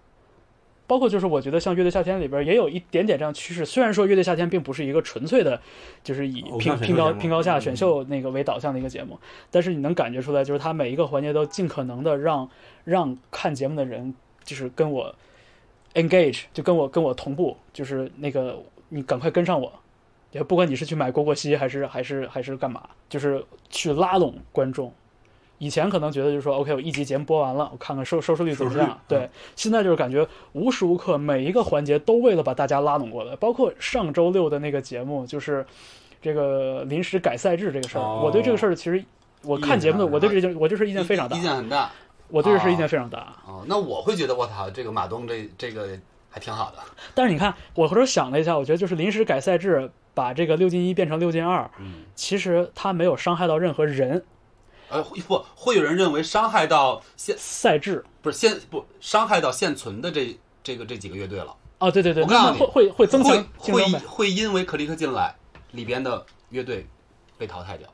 [0.90, 3.64] 包括就是我觉得像乐队夏天里边也有一点点这样趋势。
[3.64, 5.62] 虽然说乐队夏天并不是一个纯粹的，
[6.04, 9.20] 就是以偶拼拼高拼高下嗯选秀那个为导向的一个节目，
[9.52, 12.50] 但是你能感觉出来，就是他每一个环节都尽可能的让
[12.86, 15.14] 让看节目的人就是跟我
[15.94, 19.72] engage，就跟我跟我同步，就是那个你赶快跟上我，
[20.32, 24.92] 也不管你是去买蝈蝈吸还是还是还是干嘛，就是去拉拢观众。
[25.60, 29.00] 以前可能觉得就是说，OK，我一集节目播完了，我看看收收视率怎么样。
[29.08, 35.66] 对，现在就是感觉无时无刻每一个环节都为了把大家拉拢过来，包括上周六的那个节目，就是
[36.22, 38.02] 这个临时改赛制这个事儿。
[38.02, 39.04] 哦我对这个事儿其实
[39.44, 41.92] 我看节目的，我对这件我就是意见非常大意，见很大。
[42.30, 43.36] 我对这事意见非常大。
[43.46, 45.90] 哦，那我会觉得我操，这个马东这这个
[46.30, 46.78] 还挺好的。
[47.14, 54.24] 但是你看，我回头想了一下，我觉得就是临时改赛制，把这个六进一变成六进二，嗯，其实它没有伤害到任何人。
[54.90, 61.56] 呃，会不会有人认为伤害到现赛制不是现不伤害到现存的这这个这几个乐队了？
[61.80, 65.34] 哦，对对对，我告诉你会会会增强会会会因为克里克进来，
[65.72, 66.86] 里边的乐队
[67.38, 67.88] 被淘汰掉，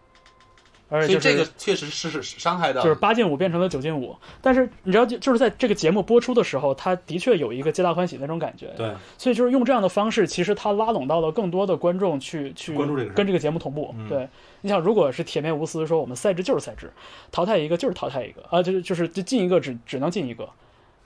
[0.95, 4.15] 而且这个确实是是伤害到就是八进五变成了九进五。
[4.41, 8.67] 但是你知道，就就是在这个节目播出的时候，他的确有一个皆大欢喜那种感觉。
[8.77, 13.93] 对，所以就是用这样的方式，其实他拉拢到了更多的观众去去关注这个跟这个节目同步。
[13.97, 14.27] 嗯对，
[14.62, 16.91] 你想，如果是铁面无私说我们赛制就是赛制，
[17.31, 20.49] 淘汰一个就是淘汰一个啊，就是就是就进一个只只能进一个，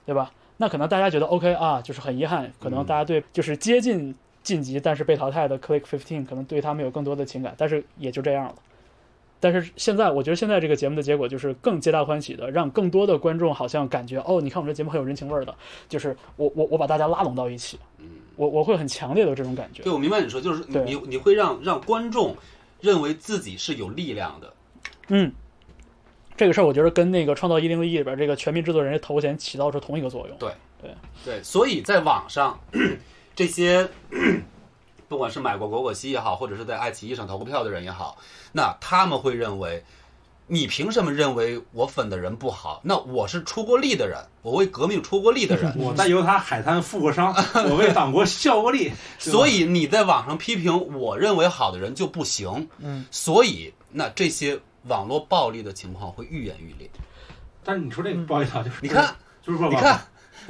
[0.06, 0.30] 对吧？
[0.58, 8.54] 那可能大家觉得 OK 啊，就是很遗憾，可能大家对就是接近晋级但是被淘汰的 Click Fifteen 可能对他们有更多的情感，但是也就这样了。
[9.40, 15.54] 但是现在，我觉得现在这个节目的结果就是更皆大欢喜的，让更多的观众好像感觉哦，你看我们这节目很有人情味儿的，
[15.88, 17.78] 就是我我我把大家拉拢到一起，
[18.36, 19.92] 我我会很强烈的这种感觉对，。
[19.92, 22.36] 我明白你说，就是你你你会让让观众
[22.80, 24.52] 认为自己是有力量的。
[25.08, 25.32] 嗯，
[26.36, 30.36] 这个事儿我觉得跟那个《创造一零一》里边这个全民制作人的头衔起到是同一个作用。
[30.38, 30.50] 对
[30.80, 30.90] 对
[31.24, 32.58] 对，所以在网上
[33.34, 33.88] 这些
[35.10, 38.16] 不管是买过果果西也好，或者是在爱奇艺上投过票的人也好，
[38.52, 39.84] 那他们会认为。
[40.52, 42.80] 你凭什么认为我粉的人不好？
[42.82, 47.32] 那我是出过力的人，我为革命出过力的人， 我在犹他海滩负过伤，
[47.70, 52.68] 我为党国效过力， 所以你在网上批评我认为好的人就不行。
[52.78, 56.90] 嗯，所以那这些网络暴力的情况会愈演愈烈。
[57.62, 60.04] 但是你说这个不好意思啊，就是你看，就是说，你看，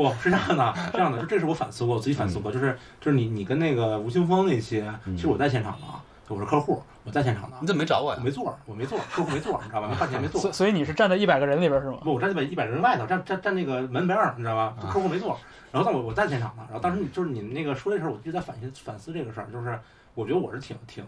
[0.08, 8.18] 不是这样的，这样的，就这是我反思过，我自己反思过，就是就是你你跟那个吴青峰那些，其实我在现场的啊，我是客户，我在现场的你，怎么没找我呀？
[8.18, 9.88] 我没座，我没座，客户没座，你知道吧？
[9.88, 10.40] 没花钱没座。
[10.40, 11.98] 所所以你是站在一百个人里边是吗？
[12.02, 14.74] 不，我站在一百人外头，站站站那个门边儿，你知道吧？
[14.80, 15.38] 啊客户没座，
[15.72, 19.78] 然后但我我在现场呢，然后当时你就是你们那个说这事儿，我一直在反思反思这个事儿，就是
[20.14, 21.04] 我觉得我是挺挺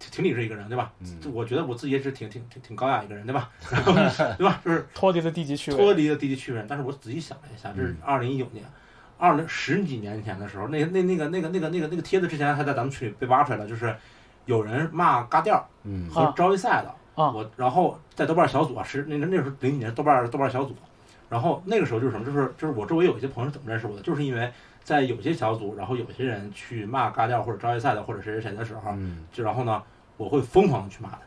[0.00, 0.90] 挺挺理智一个人，对吧？
[1.00, 3.50] 嗯我觉得我自己也是挺挺挺挺高雅一个人，对吧？
[3.70, 3.92] 然后
[4.38, 4.60] 对吧？
[4.64, 5.76] 就是脱离了低级趣味。
[5.76, 8.64] 脱离了低级趣味，但是我仔细想了一下，这是二零一九年，
[9.18, 13.94] 二零十几年前的时候，那那那个那个那个那个那个帖子之前还在咱们群里被挖出来了，就是
[14.46, 16.88] 有人骂嘎调嗯和啊招一赛的，
[17.22, 20.74] 啊我然后在豆瓣小组啊，是那那那时候零几年豆瓣豆瓣小组，
[21.28, 24.50] 然后那个时候就是什么，就是就是我周围有一些朋友是怎么认识我的，就是因为
[24.90, 29.80] 在有些小组，然后有些人去骂嘎调或者招一赛的或者谁谁谁的时候，嗯就然后呢，
[30.16, 31.24] 我会疯狂的去骂他们。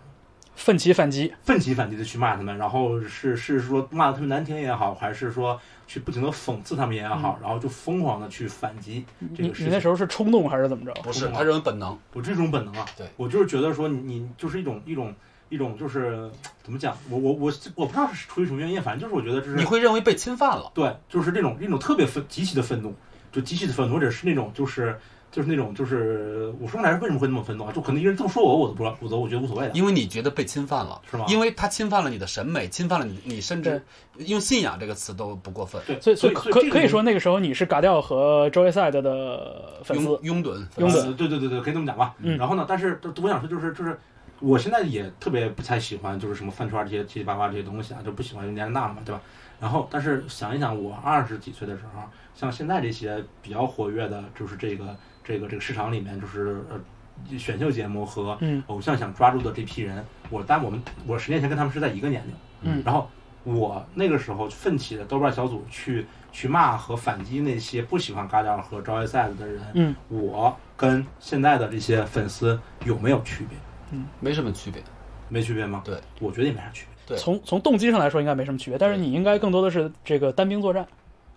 [0.56, 9.04] 奋起反击，奋起反击的去骂他们，然后是是说骂的他们难听也好，还是说去不停的讽刺他们也好，然后就疯狂的去反击
[9.36, 9.68] 这你个事情。
[9.68, 10.94] 你那时候是冲动还是怎么着？
[11.02, 11.98] 不是，他认为本能。
[12.14, 15.12] 我这种本能啊，对我就是觉得说你你就是一种一种
[15.50, 16.30] 一种就是
[16.62, 20.72] 怎么讲，我我我我不知道是出于什么原因，反正就是我觉得这是你会认为被侵犯了。
[20.76, 22.94] 对，就是这种一种特别愤极其的愤怒，
[23.34, 24.98] 就极其的愤怒，或者是那种就是
[25.32, 27.72] 就是那种就是我说不来为什么会那么愤怒啊？
[27.74, 29.74] 就可能一个人这么说我，我都不知道，我都我觉得无所谓的。
[29.74, 33.82] 因为你觉得被侵犯了，是吗因为他侵犯了你的审美，侵犯了你，你甚至
[34.20, 35.82] 用信仰这个词都不过分。
[35.88, 42.14] 对，所以所以可所这个可以说那个时候你是嘎调和 Joyside 的粉丝拥，拥趸，拥趸呃对对对对，可以这么讲吧。
[42.20, 44.00] 嗯然后呢，但是我想说就是就是。
[44.40, 49.22] 我现在也特别不太喜欢，就是什么饭圈这些七七八八这些东西啊，就不喜欢，因为年龄大了嘛，对吧？
[49.64, 52.02] 然后，但是想一想，我二十几岁的时候，
[52.36, 54.94] 像现在这些比较活跃的，就是这个
[55.24, 63.10] 这个这个市场里面，就是呃选秀节目和嗯偶像想抓住的这批人，我但我们我十年前跟他们是在一个年龄，嗯然后
[63.46, 73.58] 我那个时候奋起的豆瓣小组去去骂和反击那些不喜欢嘎调和 Joyside 的人，嗯，我跟现在的这些粉丝有没有区别？
[73.92, 74.84] 嗯没什么区别。
[75.30, 75.82] 没区别吗？
[75.86, 76.93] 对，我觉得也没啥区别。
[77.06, 80.88] 对从从动机上来说应该没什么区别，但是你应该更多的是这个单兵作战。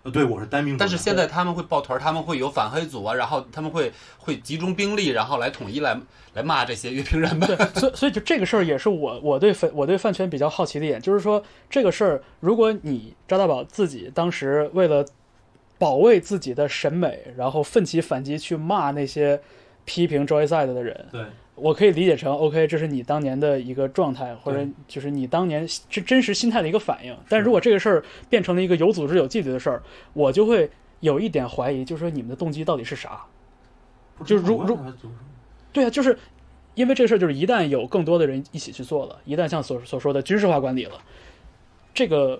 [0.03, 5.99] 呃，对，我是单兵作战，但是现在他们会抱团儿，他们会有反黑组啊，然后他们会会集中兵力，然后来统一来
[6.33, 7.47] 来骂这些乐评人们。
[7.73, 15.05] 所以所以就这个事儿也是我我对饭我对饭圈比较好奇的一点，就是说这个事儿，如果你张大宝自己当时为了
[15.77, 19.41] 保卫自己的审美，然后奋起反击去骂那些
[19.83, 21.25] 批评 Joyside 的人，对
[21.57, 27.17] 我可以理解成 OK，这是你当年的一个状态，或者就是你当年真真实心态的一个反应。
[27.27, 29.81] 但如果这个事儿变成了一个有组织有纪律的事儿，
[30.13, 33.25] 我就会有一点怀疑，就是说你们的动机到底是啥？
[34.23, 35.15] 就如如我也不知道就是
[35.73, 36.17] 对啊，就是
[36.75, 41.01] 因为这个事儿，就是一旦有更多的人一起去做了，一旦像所所说的军事化管理了，
[41.93, 42.39] 这个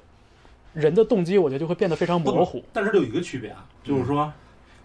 [0.73, 2.63] 人的动机，我觉得就会变得非常模糊。
[2.71, 4.31] 但是有一个区别啊，就是说，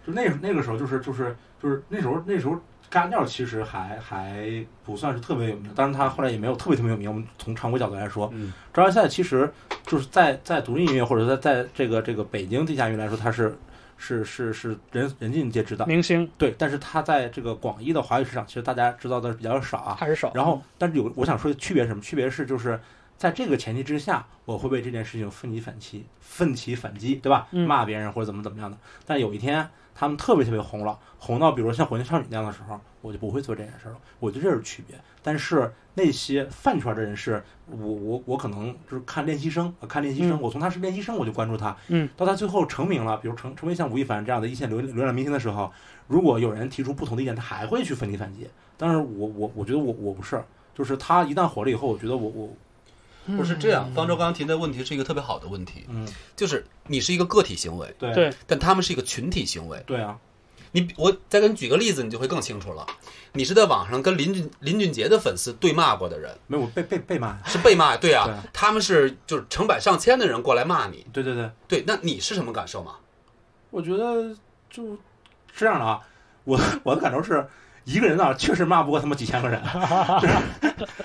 [0.05, 2.59] 就那那个时候，就是就是就是那时候那时候
[2.93, 7.09] 嘎尿其实还还不算是特别有名，当然他后来也没有特别特别有名。
[7.09, 9.51] 我们从常规角度来说，嗯，招摇赛其实
[9.87, 13.57] 就是在在独立音乐或者在在这个这个北京地下音乐来说，它是
[13.97, 16.53] 是是是人人尽皆知的，明星对。
[16.55, 19.95] 但是他在这个广义的华语市场，其实大家知道的比较少啊。
[19.99, 22.01] 还是少，然后，但是有我想说的区别是什么？
[22.01, 22.79] 区别是就是
[23.17, 27.47] 在这个前提之下，我会为这件事情奋起反击，奋起反击，对吧？
[27.49, 28.77] 嗯骂别人或者怎么怎么样的。
[29.07, 33.97] 但有一天他们特别特别红了，红到比如像火箭少女那样的时候，我就不会做这件事了。
[34.19, 34.99] 我觉得这是区别。
[35.21, 45.71] 但是那些饭圈的人士，我我我可能就是看练习生，呃看练习生，嗯我从他是练习生我就关注他，嗯，到他最后成名了，比如成成为像吴亦凡这样的一线流流量明星的时候，
[46.07, 48.49] 如果有人提出不同的意见，他还会去奋力反击。
[48.77, 52.49] 但是我我我觉得我我不是，就是他一旦火了以后，我觉得我我
[53.25, 53.91] 不是这样。
[53.93, 59.81] 方舟刚刚提的问题是一个特别好的问题，嗯，就是你是一个个体行为，对对但他们是一个群体行为。
[59.85, 60.17] 对啊，
[60.71, 62.85] 你我再给你举个例子，你就会更清楚了。
[63.33, 72.95] 你是在网上跟林俊林俊杰的粉丝对骂过的人，没有我被被被骂，是被骂，对啊，对他们是就是成百上千的人过来骂你，对对对，对，那你是什么感受吗？
[73.69, 74.35] 我觉得
[74.69, 74.97] 就
[75.55, 75.99] 这样的啊，
[76.43, 77.45] 我我的感受是。
[77.85, 79.61] 一个人啊，确实骂不过他们几千个人。
[80.21, 80.33] 就是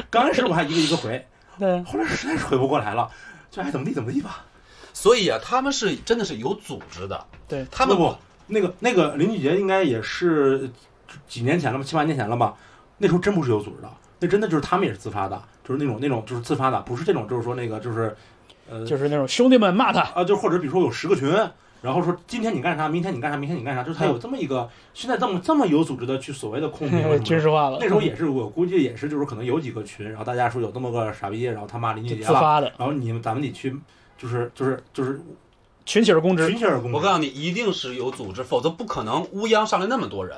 [0.08, 1.26] 刚开始我还一个一个回，
[1.58, 3.10] 对后来实在是回不过来了，
[3.50, 4.44] 就爱怎么地怎么地吧。
[4.92, 10.70] 所以啊，他们是真的是有组织的，对，他们不不，那个那个林俊杰应该也是
[11.28, 12.54] 几年前了吧，七八年前了吧？
[12.96, 18.16] 那时候真不是有组织的，那真的就是他们也是自发的，就是那种那种就是自发的，不是这种就是说那个就是，
[18.68, 21.28] 呃，就是那种兄弟们骂他，啊，就或者比如说有十个群，
[21.80, 33.76] 然后说今天你干啥，明天你干啥，明天你干啥，就是他有这么一个现在这么这么有组织的去所谓的控评什么的军事化了，那时候也是我估计也是就是可能有几个群，然后大家说有这么个傻逼，然后他骂林俊杰了，发的然后你们咱们得去
[34.16, 35.20] 就是就是就是
[35.86, 36.58] 群起而攻之群。
[36.58, 36.96] 起而攻之。
[36.96, 40.36] 我告诉你，一定是有组织，否则不可能乌泱上来那么多人。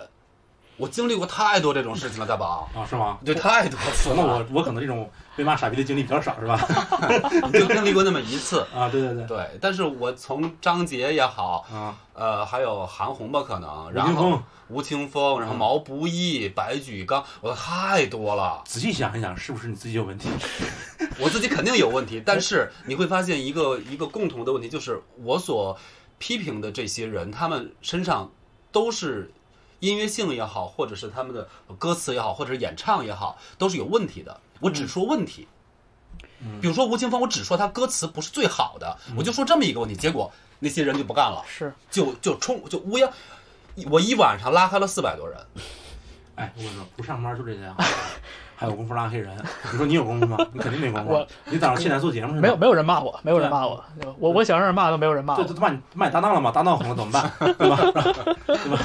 [0.81, 3.19] 我经历过太多这种事情了，大宝，啊，是吗？
[3.23, 4.15] 对，太多次了。
[4.17, 6.59] 那我我可能这种被骂傻逼的经历比较少，是吧？
[7.53, 8.67] 就经历过那么一次。
[8.75, 20.31] 啊，对对对，对，但是我从张杰也好，啊，呃，还有韩红吧，可能，然后，吴青峰，然后嗯毛不易、白举纲，我太多了，仔细想一想，是不是你自己有问题？
[21.21, 22.23] 我自己肯定有问题。
[22.25, 25.77] 但是你会发现一个一个共同的问题，就是我所
[26.19, 28.31] 批评的这些人，他们身上
[28.73, 29.31] 都是
[29.81, 34.41] 音乐性也好，或者是他们的歌词也好，或者是演唱也好，都是有问题的。
[34.61, 35.49] 我只说问题。
[36.61, 43.11] 比如说吴青峰，我只说他歌词不是最好的，我就说这么一个问题，结果那些人就不干了，是就就冲就乌鸦，
[43.91, 45.39] 我一晚上拉黑了四百多人，
[46.37, 47.77] 哎，我跟你说，不上班就这样，
[48.57, 49.37] 还有功夫拉黑人。
[49.71, 50.39] 你说你有功夫吗？
[50.55, 51.27] 你肯定没功夫。
[51.45, 52.41] 你早上起来做节目是？
[52.41, 53.85] 没有没有人骂我，没有人骂我，
[54.19, 56.51] 我我想让人骂都没有人骂这我这都把你骂你搭档了吗？
[56.51, 57.31] 搭档红了怎么办？
[57.59, 57.77] 对 吧
[58.47, 58.79] 对吧？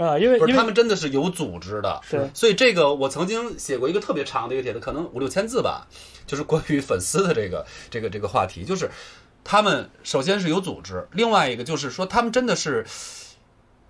[0.00, 2.00] 啊，因为不是他们真的是有组织的。
[2.02, 2.30] 是。
[2.34, 5.86] 所以这个我曾经写过一个特别长的一个帖子，可能五六千字吧，
[6.26, 8.90] 就是关于粉丝的这个这个这个话题，就是
[9.44, 12.86] 他们首先是有组织，另外一个就是说他们真的是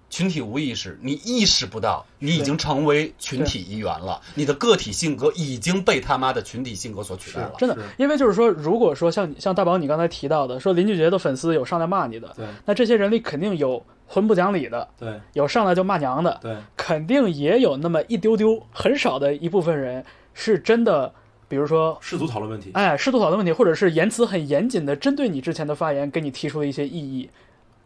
[0.08, 7.52] 群体无意识，你意识不到你已经成为群体一员了，你的个体性格已经被他妈的群体性格所取代了。
[7.58, 12.44] 真的，因为就是说，如果说像像大宝你刚才提到的，说林俊杰的粉丝有上来骂你的，对。
[12.64, 20.04] 那这些人里肯定有混不讲理的，对有上来就骂娘的，对，肯定也有那么一丢丢很少的一部分人
[20.34, 21.14] 是真的，
[21.46, 21.96] 比如说。
[22.00, 27.30] 试图讨论问题，哎，试图讨论问题，或者是言辞很严谨的针对你之前的发言，给你提出了一些异议，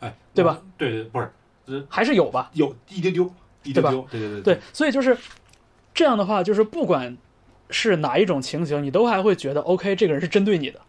[0.00, 1.30] 哎，对吧对，不是
[1.90, 2.50] 还是有吧？
[2.54, 3.30] 有一丢丢，
[3.62, 5.14] 一丢丢，对对对对，所以就是
[5.92, 7.14] 这样的话，就是不管
[7.68, 10.80] 是哪一种情形，你都还会觉得 OK，这个人是针对你的。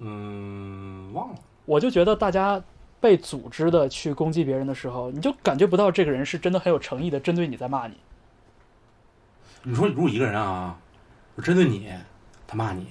[0.00, 1.34] 嗯，忘了。
[1.64, 2.62] 我就觉得大家
[3.06, 7.94] 被组织的去攻击别人的时候，你就感觉不到这个人是真的很有诚意的针对你在骂你。
[9.62, 10.76] 你说，如果一个人啊，
[11.36, 11.88] 我针对你，
[12.48, 12.88] 他骂你，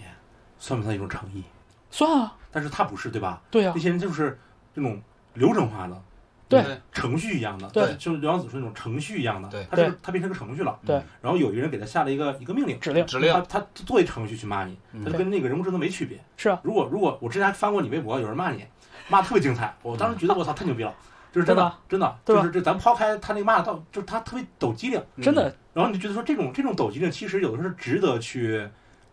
[0.57, 1.43] 算不算一种诚意？
[1.91, 3.41] 算啊，但是他不是，对吧？
[3.51, 4.39] 对呀、那些人就是
[4.73, 5.01] 这种
[5.33, 6.01] 流程化的，
[6.47, 6.63] 对。
[6.93, 7.93] 程序一样的，对。
[7.95, 9.67] 就是刘洋子说那种程序一样的，对。
[9.69, 13.05] 他是他变成个程序了，对，然后有一个人给他下了一个一个命令，指令。
[13.05, 13.33] 指令。
[13.33, 15.03] 他他作为程序去骂你，嗯。
[15.03, 16.17] 他就跟那个人工智能没区别。
[16.37, 18.65] 是啊，如果如果我之前还翻过你微博，有人骂你，
[19.07, 20.93] 骂特别精彩， 我当时觉得我操太牛逼了，
[21.31, 28.67] 就是真的真的，就是这咱抛开他那个骂到，就是他特别抖机灵，真的，然后你就觉得说这种这种抖机灵，其实有的时候是值得去，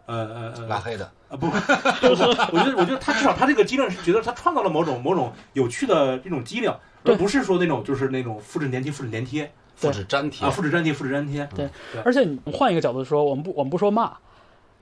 [0.07, 6.73] 呃呃呃拉黑的，啊不， 我觉得我觉得他至少他这个机灵是觉得他创造了某种某种有趣的这种机灵，
[7.03, 7.15] 对。
[7.15, 11.69] 而不是说那种就是那种复制粘贴复制粘贴复制粘贴啊，复制粘贴复制粘贴，对。
[11.93, 12.03] 对。
[12.03, 14.13] 而且你换一个角度说，我们不我们不说骂，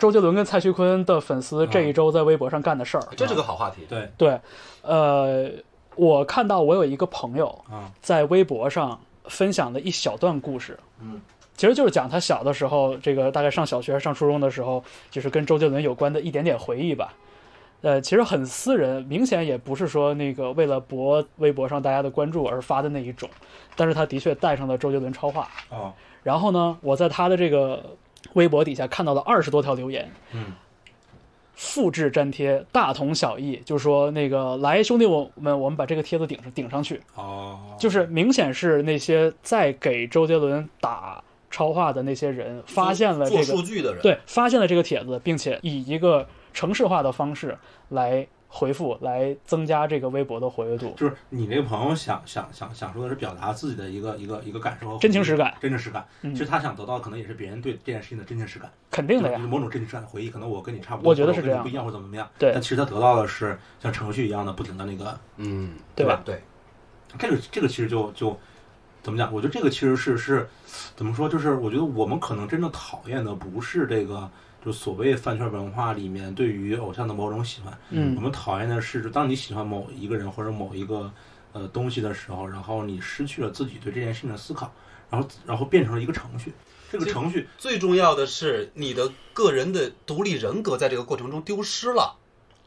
[0.01, 3.87] 周杰伦跟蔡徐坤的粉丝这一周在微博上干的事儿，这是个好话题。
[3.89, 4.41] 对对，
[4.81, 5.49] 呃，
[5.95, 11.21] 我看到我有一个朋友啊在微博上分享了一小段故事，嗯，
[11.55, 17.13] 其实就是讲他小的时候，这个大概上小学、上初中的时候，就是跟周杰伦有关的一点点回忆吧。
[17.83, 23.29] 呃，其实很私人，明显也不是说那个为了博微博上大家的关注而发的那一种，
[23.77, 25.49] 但是他的确带上了周杰伦超话。
[25.71, 25.93] 哦
[26.23, 27.83] 然后呢，我在他的这个
[28.35, 30.53] 微博底下看到了二十多条留言，嗯。
[31.63, 47.55] 复制粘贴，大同小异，就是说那个来兄弟我们我们把这个帖子顶上顶上去，哦，就是明显是那些在给周杰伦打超话的那些人发现了这个数据的人，对发现了这个帖子，并且以一个城市化的方式
[47.91, 56.05] 来回复，来增加这个微博的活跃度，就是你那个朋友想想想想说的是表达自己的一个一个一个感受和真情实感，真情实感。
[56.23, 59.49] 嗯其实他想得到的可能也是别人对这件事情的真情实感，肯定的呀就是。
[59.49, 60.29] 某种真情实感的回忆。
[60.31, 62.29] 可能我跟你差不多，我觉得是这样不一样或者怎么怎么样。
[62.41, 66.21] 对但其实他得到的是像程序一样的不停的那个，嗯，对吧？
[66.25, 66.43] 对，
[67.17, 68.37] 这个这个其实就就
[69.01, 69.33] 怎么讲？
[69.33, 70.49] 我觉得这个其实是是
[70.97, 71.29] 怎么说？
[71.29, 74.29] 就是我觉得我们可能真正讨厌的不是这个。
[74.65, 81.11] 就所谓饭圈文化里面对于偶像的某种喜欢，嗯我们讨厌的是，当你喜欢某一个人或者某一个
[81.53, 84.73] 呃东西的时候，然后你失去了自己对这件事情的思考，
[85.09, 86.53] 然后然后变成了一个程序。
[86.91, 92.17] 这个程序，最重要的是你的个人的独立人格在这个过程中丢失了。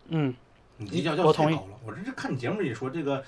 [0.07, 0.33] 嗯，
[0.77, 1.77] 你要要我同意太高了。
[1.85, 3.23] 我这是看你节目里说这个。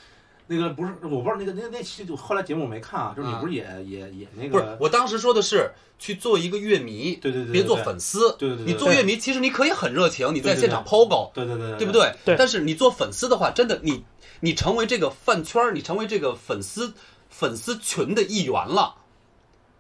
[0.48, 8.36] 那个不是，我不知道那个那那期就后来节目我没看啊，就是你啊不是也、也也那个不是，我当时说的是去做一个乐迷，对对对对别做粉丝。
[8.38, 11.92] 对对对对你做乐迷，其实你可以很热情，你在现场 POGO，对对对对不？
[11.92, 12.16] 对？
[12.24, 14.04] 对但是你做粉丝的话，真的你
[14.42, 16.94] 你成为这个饭圈儿，你成为这个粉丝
[17.30, 18.96] 粉丝群的一员了，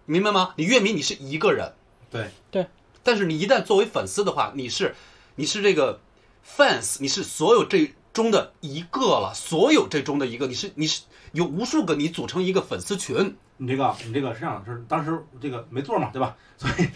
[0.05, 0.53] 明白吗？
[0.57, 1.73] 你乐迷你是一个人，
[2.09, 2.67] 对对，
[3.03, 4.95] 但是你一旦作为粉丝的话，你是
[5.35, 5.99] 你是这个
[6.43, 11.01] fans，你是所有这中的一个了，所有这中的一个，你是你是
[11.33, 16.33] 有无数个你组成一个粉丝群，你这个你这个是这样，就是当时这个没座嘛，对吧？
[16.57, 16.87] 所以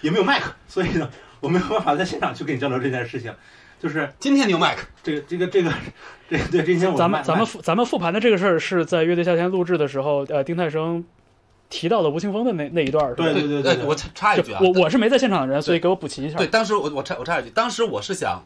[0.00, 1.10] 也没有麦克，所以呢，
[1.40, 3.32] 我没有办法在现场去跟你交流这件事情。
[3.78, 5.70] 就是今天你有麦克，这个这个这个
[6.30, 11.04] 这个对今天我咱们咱们复咱们复盘的这个事儿是在乐队夏天录制的时候，呃，丁太生
[11.68, 16.38] 提到了吴青峰的那那一段对对对对哎我插插一句啊，我我是没在现场的人，所以给我补齐一下。
[16.38, 18.42] 对，，当时我我插我插一句，当时我是想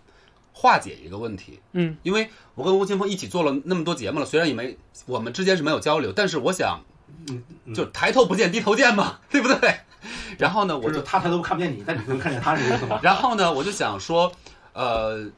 [0.60, 6.80] 化解一个问题，嗯，因为我跟吴青峰一起做了那么多节目了，虽然也没我们之间是没有交流，但是我想
[7.72, 9.78] 就抬头不见低头见嘛， 对不对？
[10.36, 12.98] 然后呢，我就就是他抬头看不见你，但你能看见他是这意思吗？
[13.04, 14.32] 然后呢，我就想说，
[14.72, 15.30] 呃，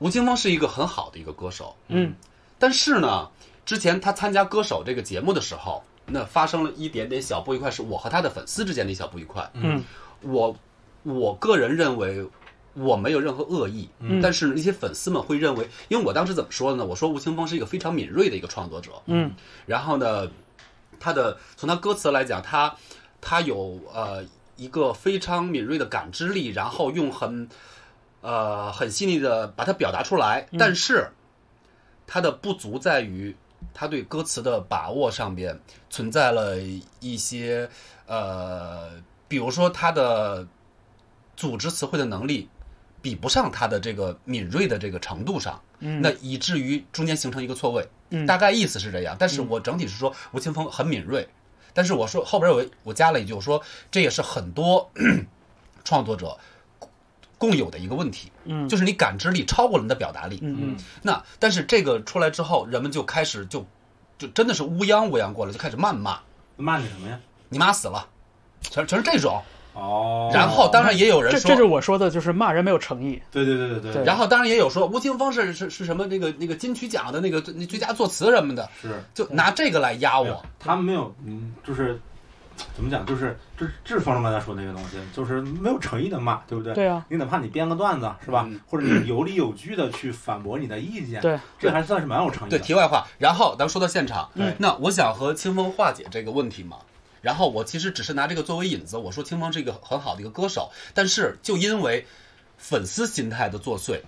[0.00, 2.14] 吴青峰是一个很好的一个歌手，嗯
[2.58, 3.30] 但是呢，
[3.64, 9.50] 之前他参加歌手这个节目的时候，那发生了一点点小不愉快，是我和他的粉丝之间的一小不愉快。
[9.54, 9.82] 嗯
[10.22, 10.56] 我
[11.02, 12.26] 我个人认为
[12.76, 14.20] 我没有任何恶意，嗯。
[14.20, 16.84] 但是那些粉丝们会认为，因为我当时怎么说的呢？
[16.84, 19.34] 我说吴青峰是一个非常敏锐的一个创作者，嗯。
[19.66, 20.30] 然后呢，
[21.00, 22.76] 他的从他歌词来讲，他
[23.20, 24.24] 他有呃
[24.56, 27.48] 一个非常敏锐的感知力，然后用很
[28.20, 31.10] 呃很细腻的把它表达出来，但是
[32.06, 33.36] 他的不足在于
[33.74, 35.60] 他对歌词的把握上边
[35.90, 36.58] 存在了
[37.00, 37.68] 一些
[38.06, 38.90] 呃，
[39.28, 40.46] 比如说他的
[41.36, 42.48] 组织词汇的能力
[43.06, 47.88] 比不上他的这个敏锐的这个程度上，嗯那以至于中间形成一个错位。
[48.10, 51.28] 嗯大概意思是这样，但是我整体是说吴青峰很敏锐，
[51.72, 54.90] 但是我说后边我我加了一句，我说这也是很多
[55.84, 56.36] 创作者
[57.38, 60.40] 共有的一个问题，嗯就是你感知力超过了你的表达力。
[60.42, 63.64] 嗯嗯那但是这个出来之后，人们就开始就
[64.18, 66.18] 就真的是乌泱乌泱过来，就开始谩骂，
[66.56, 67.20] 骂你什么呀？
[67.50, 68.08] 你妈死了，
[68.62, 69.40] 全全是这种。
[69.76, 73.20] 哦，然后当然也有人说，这这就是我说的，就是骂人没有诚意。
[73.30, 80.42] 对对对对对对然后当然也有说吴青峰是是是什么那个那个金曲奖的那个那最佳作词什么的，是就拿这个来压我。
[80.58, 82.00] 他们没有，嗯，就是
[82.74, 86.72] 怎么讲，就是这这是志峰刚才说那个东西，就是没有诚意的骂，对不对？
[86.72, 92.64] 对啊，你哪怕你编个段子是吧，嗯或者你有理有据的去反驳你的意见，对，这还算是蛮有诚意对，的。
[92.64, 96.78] 题外话，然后咱们说到现场，嗯那我想和清风化解这个问题嘛。
[97.26, 102.06] 然后我其实只是拿这个作为引子，我说清风是一个很好的一个歌手，但是就因为
[102.56, 104.00] 粉丝心态的作祟，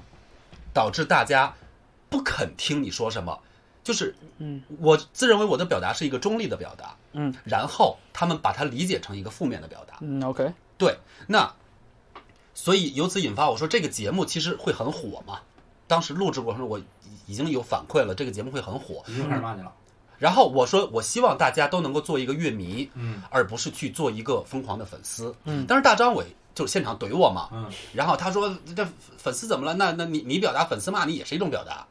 [0.72, 1.52] 导致大家
[2.08, 3.40] 不肯听你说什么。
[3.82, 11.52] 就是，嗯，我自认为我的表达是一个中立的表达，嗯然后他们把它理解成一个负面的表达，嗯，OK，对，那
[12.54, 15.40] 所以由此引发我说这个节目其实会很火嘛。
[15.88, 16.84] 当时录制过程中，我已
[17.26, 19.02] 已经有反馈了，这个节目会很火。
[19.08, 19.72] 已经开始骂你了，
[20.18, 25.34] 然后我说，我希望大家都能够做一个乐迷，嗯而不是去做一个疯狂的粉丝。
[25.44, 29.74] 嗯当时大张伟就是现场怼我嘛，嗯然后他说这粉丝怎么了？
[29.74, 31.86] 那那你你表达粉丝骂你也是一种表达。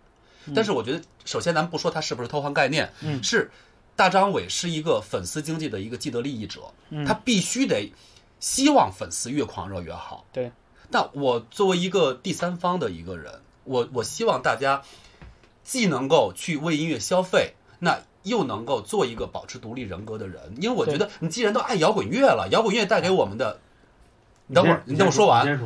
[0.55, 3.51] 但是我觉得，首先咱们不说他是不是偷换概念，嗯是
[3.95, 7.91] 大张伟是一个粉丝经济的一个既得利益者，嗯他必须得
[8.39, 10.25] 希望粉丝越狂热越好。
[10.31, 10.51] 对，
[10.89, 14.83] 那我作为一个第三方的一个人，我我希望大家
[15.63, 20.55] 既能够去为音乐消费，那又能够做一个保持独立人格的人。
[20.61, 23.59] 因为我觉得你既然都爱摇滚乐了，摇滚乐带给我们的，
[24.47, 25.59] 你等会儿，你你等我说完。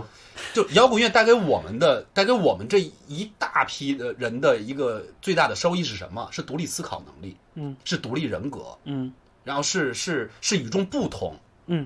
[0.54, 6.28] 就摇滚乐带给我们的，带给我们这一大批的人的一个最大的收益是什么？
[6.32, 9.14] 是独立思考能力，嗯，是独立人格，嗯。
[9.44, 11.38] 然后是是是与众不同。
[11.68, 11.86] 嗯。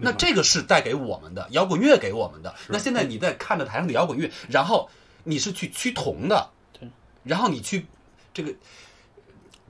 [0.00, 2.54] 那这个是带给我们的摇滚乐给我们的。
[2.68, 4.88] 那现在你在看着台上的摇滚乐，然后
[5.24, 6.88] 你是去趋同的，对，
[7.24, 7.86] 然后你去
[8.32, 8.54] 这个，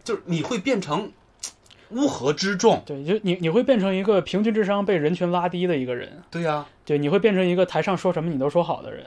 [0.09, 1.13] 就是你会变成
[1.91, 2.83] 乌合之众。
[2.87, 9.05] 对，就你你会变成一个平均智商被人群拉低的一个人，对呀、对，你会变成一个台上说什么你都说好的人。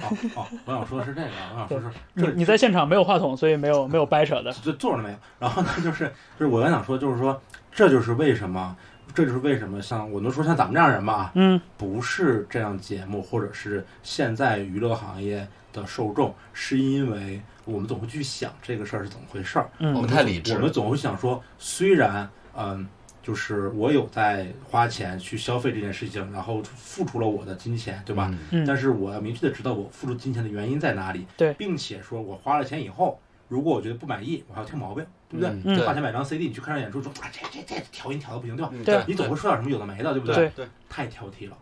[0.00, 0.06] 哦
[0.36, 4.52] 哦，我想说的是这个，我想说是你这你在现场没有话筒，所以没有没有掰扯的。
[4.52, 5.16] 就坐着没有。
[5.38, 6.04] 然后呢，就是
[6.38, 7.40] 就是我刚想说，就是说，
[7.72, 8.76] 这就是为什么，
[9.14, 19.70] 这就是为什么像我能说像咱们这样人吧，嗯不是这样节目或者是现在娱乐行业的受众，是因为我们总会去想这个事儿是怎么回事儿。
[19.78, 19.94] 嗯。
[19.94, 22.88] 我们太理智我们总会想说，虽然嗯，
[23.22, 28.28] 就是我有在花钱去消费这件事情，然后付出了我的金钱，对吧？
[28.30, 28.62] 嗯。
[28.62, 28.66] 嗯。
[28.66, 31.52] 但是我要明确的知道我付出金钱的原因在哪里，对。
[31.54, 35.50] 并且说我花了钱以后，如果我觉得不满意，我还要挑毛病，对不对？
[35.64, 35.86] 嗯。
[35.86, 38.70] 花钱买张 CD，你去看场演出，说啊这这这调音调的不行，对吧？
[38.72, 38.82] 嗯。
[38.84, 38.94] 对。
[38.94, 40.48] 啊你总会说点什么有的没的，对不对？
[40.56, 41.56] 对，太挑剔了。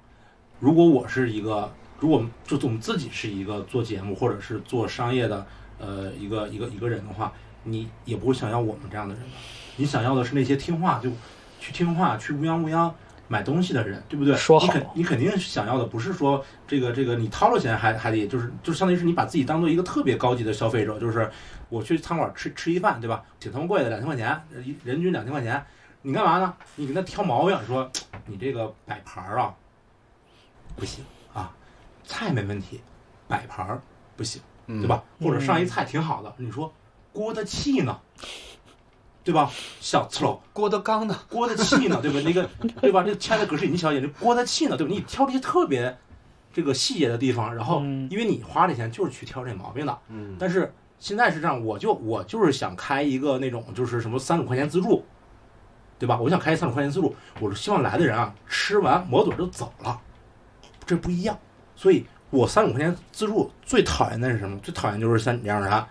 [0.60, 5.46] 如果我是一个，如果我们就我们自己是一个做节目或者是做商业的
[5.78, 7.32] 呃一个一个一个人的话，
[7.64, 9.30] 你也不会想要我们这样的人的。
[9.76, 11.10] 你想要的是那些听话就
[11.60, 12.92] 去听话去乌泱乌泱
[13.28, 14.34] 买东西的人，对不对？
[14.36, 21.28] 说好你肯你肯定想要的不是说这个这个你掏了钱还还得就是就相当于是你把自己当做一个特别高级的消费者，就是
[21.68, 23.24] 我去餐馆吃吃一饭，对吧？
[23.40, 25.60] 挺他妈贵的，两千块钱，一人均两千块钱，
[26.02, 26.54] 你干嘛呢？
[26.76, 27.90] 你给他挑毛病，说
[28.26, 29.52] 你这个摆盘儿啊
[30.76, 31.04] 不行
[31.34, 31.52] 啊，
[32.04, 32.80] 菜没问题，
[33.26, 33.80] 摆盘儿
[34.16, 35.02] 不行，嗯对吧？
[35.20, 36.72] 或者上一嗯菜挺好的，你说
[37.12, 37.98] 锅的气呢，
[39.24, 39.50] 对吧？
[39.80, 41.18] 小次喽，郭德纲呢？
[41.28, 42.20] 郭德气呢，对吧？
[42.24, 42.48] 那个
[42.80, 43.02] 对吧？
[43.02, 44.92] 这个切的格式你小一点，这锅的气呢，对吧？
[44.92, 45.96] 你挑这些特别
[46.52, 55.04] 这个细节的地方，然后嗯因为你花这钱就是去挑这毛病的，嗯但是现在是这样，我就我就是想开一个那种就是什么三十五块钱自助，
[55.98, 56.18] 对吧？
[56.20, 60.00] 我想开三十五块钱自助，我是希望来的人啊吃完抹嘴就走了，
[60.84, 61.38] 这不一样。
[61.74, 62.06] 所以
[62.36, 64.58] 我三五块钱自助最讨厌的是什么？
[64.62, 65.84] 最讨厌就是像你这样的人，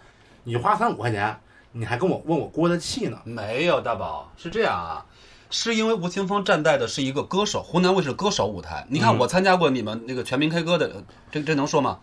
[0.44, 1.36] 你花三五块钱，
[1.72, 3.18] 你还跟我问我锅的气呢？
[3.24, 5.06] 没有大宝是这样啊，
[5.50, 8.86] 是因为吴青峰站在的是一个歌手，湖南卫视歌手舞台。
[8.90, 11.98] 你看嗯我参加过你们那个全民 K 歌的，呃这这能说吗？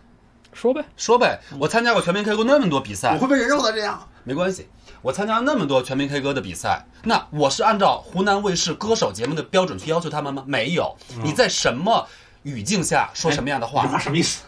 [0.53, 4.07] 说呗，说呗，我参加过全民 K 歌那么多比赛，我会被人肉的这样。
[4.25, 4.69] 没关系，
[5.01, 10.45] 我参加了那么多全民 K 歌的比赛，那我是按照湖南卫视歌手节目的标准去要求他们吗？
[10.47, 12.07] 没有，你在什么
[12.43, 13.83] 语境下说什么样的话？
[13.83, 14.43] 这话什么意思？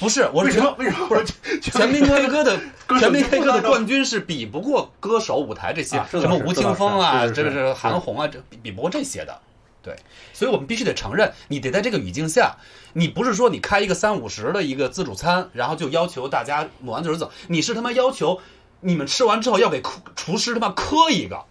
[0.00, 0.74] 不是，我是为什么？
[0.78, 1.06] 为什么？
[1.06, 2.60] 不是全民 K 歌的
[2.98, 9.40] 全民 K 歌的冠军是比不过歌手舞台这些啊什么吴青峰啊，这个是韩红啊，这比比不过这些的。
[9.80, 9.96] 对，
[10.32, 12.56] 所以我们必须得承认，你得在这个语境下，
[12.92, 18.40] 你不是说你开一个三五十的一个自助餐，然后就要求大家抹完嘴走，你是他妈要求
[18.80, 21.44] 你们吃完之后要给厨厨师他妈磕一个，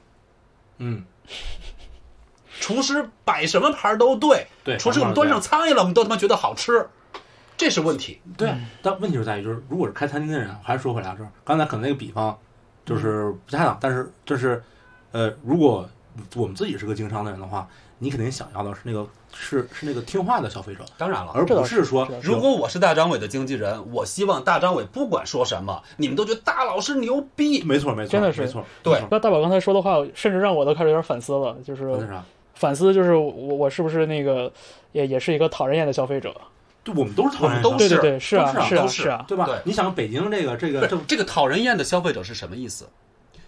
[0.77, 1.03] 嗯，
[2.61, 6.87] 厨师摆什么盘儿都对，对厨师给我们端上苍蝇了，我们都他妈觉得好吃，
[7.57, 8.21] 这是问题。
[8.37, 8.53] 对。
[8.81, 12.37] 但问题就在于，就是如果是开餐厅的人，还是说回来就是刚才可能那个比方
[12.85, 14.63] 就是不太当，但是就是
[15.11, 15.89] 呃，如果
[16.35, 17.67] 我们自己是个经商的人的话，
[17.99, 27.63] 你肯定想要的是那个是是那个听话的消费者，当然了，而不是说如果我是大张伟的经纪人，我希望大张伟不管说什么，你们都觉得大老师牛逼。
[27.63, 28.41] 没错没错，真的是。
[28.41, 32.23] 没错，对那大宝刚才说的话，甚至让我都开始有点反思了，就是那啥，
[32.53, 34.51] 反思就是我我是不是那个
[34.91, 36.35] 也也是一个讨人厌的消费者？
[36.83, 39.45] 对，我们都是讨人厌的我们都是对对对，是啊是啊是啊都是是啊，对吧？
[39.45, 42.87] 对你想北京这个这个这这个讨人厌的消费者是什么意思？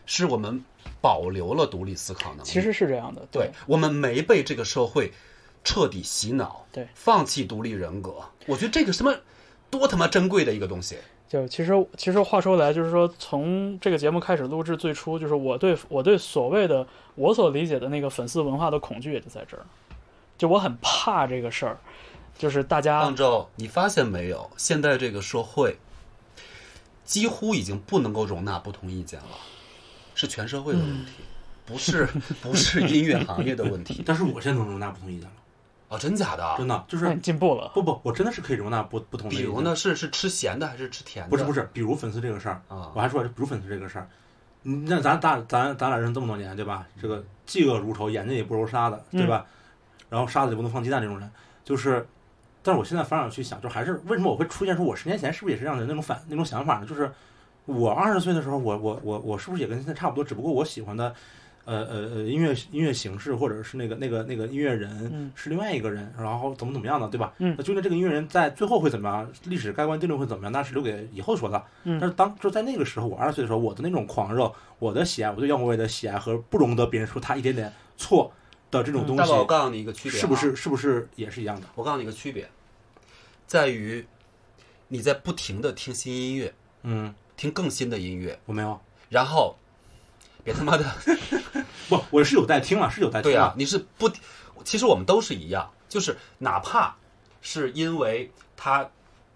[0.05, 0.63] 是我们
[0.99, 2.43] 保留了独立思考能力。
[2.43, 5.11] 其实是这样的，对我们没被这个社会
[5.63, 8.15] 彻底洗脑，对，放弃独立人格。
[8.45, 9.15] 我觉得这个什么
[9.69, 10.97] 多他妈珍贵的一个东西。
[11.33, 19.65] 就其实其实话说来，就是说从这个节目开始录制，最初就是我对我对所谓的我所理解的那个粉丝文化的恐惧也就在这儿，
[20.37, 21.75] 就我很怕这个事儿，
[22.37, 24.47] 就是大家杭州，你发现没有？
[24.57, 25.75] 现在这个社会
[27.03, 29.35] 几乎已经不能够容纳不同意见了，
[30.13, 31.13] 是全社会的问题，
[31.65, 32.07] 不是
[32.43, 34.03] 不是音乐行业的问题。
[34.05, 35.33] 但是我现在能容纳不同意见了，
[35.93, 36.55] 哦，真假的？
[36.57, 39.35] 真的就是进步了，不不，我真的是可以容纳不不同的。
[39.35, 41.29] 比如呢，是是吃咸的还是吃甜的？
[41.29, 44.07] 不是不是，比如粉丝这个事儿啊我还说，比如粉丝这个事儿，
[44.63, 46.87] 那咱咱咱咱俩认识这么多年，对吧？
[46.99, 49.45] 这个嫉恶如仇，眼睛也不揉沙子，对吧？
[50.09, 51.29] 然后沙子也不能放鸡蛋这种人，
[51.63, 52.07] 就是，
[52.63, 56.87] 但是我现在反而去想，就还是为什么我会出现说，我十年前是不是也是这样的那种反那种想法呢？
[56.87, 57.11] 就是
[57.65, 60.23] 我二十岁的时候，我我我我是不是也跟现在差不多？
[60.23, 61.13] 只不过我喜欢的。
[61.65, 67.33] 呃呃呃，音乐音乐形式或者是那个那个那个音乐人嗯是另外一个人，然后怎么怎么样的，对吧？
[67.37, 69.31] 嗯那究竟这个音乐人在最后会怎么样？
[69.45, 70.51] 历史盖棺定论会怎么样？
[70.51, 71.63] 那是留给以后说的。
[71.83, 78.31] 嗯但是当就在那个时候，我二十岁的时候，我的那种狂热，我的喜爱，我对杨国伟的喜爱和不容得别人说他一点点错
[78.69, 80.55] 的这种东西大宝，，我告诉你一个区别、啊，是不是？
[80.55, 81.67] 是不是也是一样的？
[81.75, 82.49] 我告诉你一个区别，
[83.47, 84.05] 在于
[84.89, 89.55] 你在不停的听新音乐，嗯，听更新的音乐，我没有，然后
[90.43, 90.85] 别他妈的
[91.89, 94.11] 不，我是有在听啊，是有在听对啊，，你是不，
[94.63, 96.95] 其实我们都是一样，就是哪怕
[97.41, 98.89] 是因为他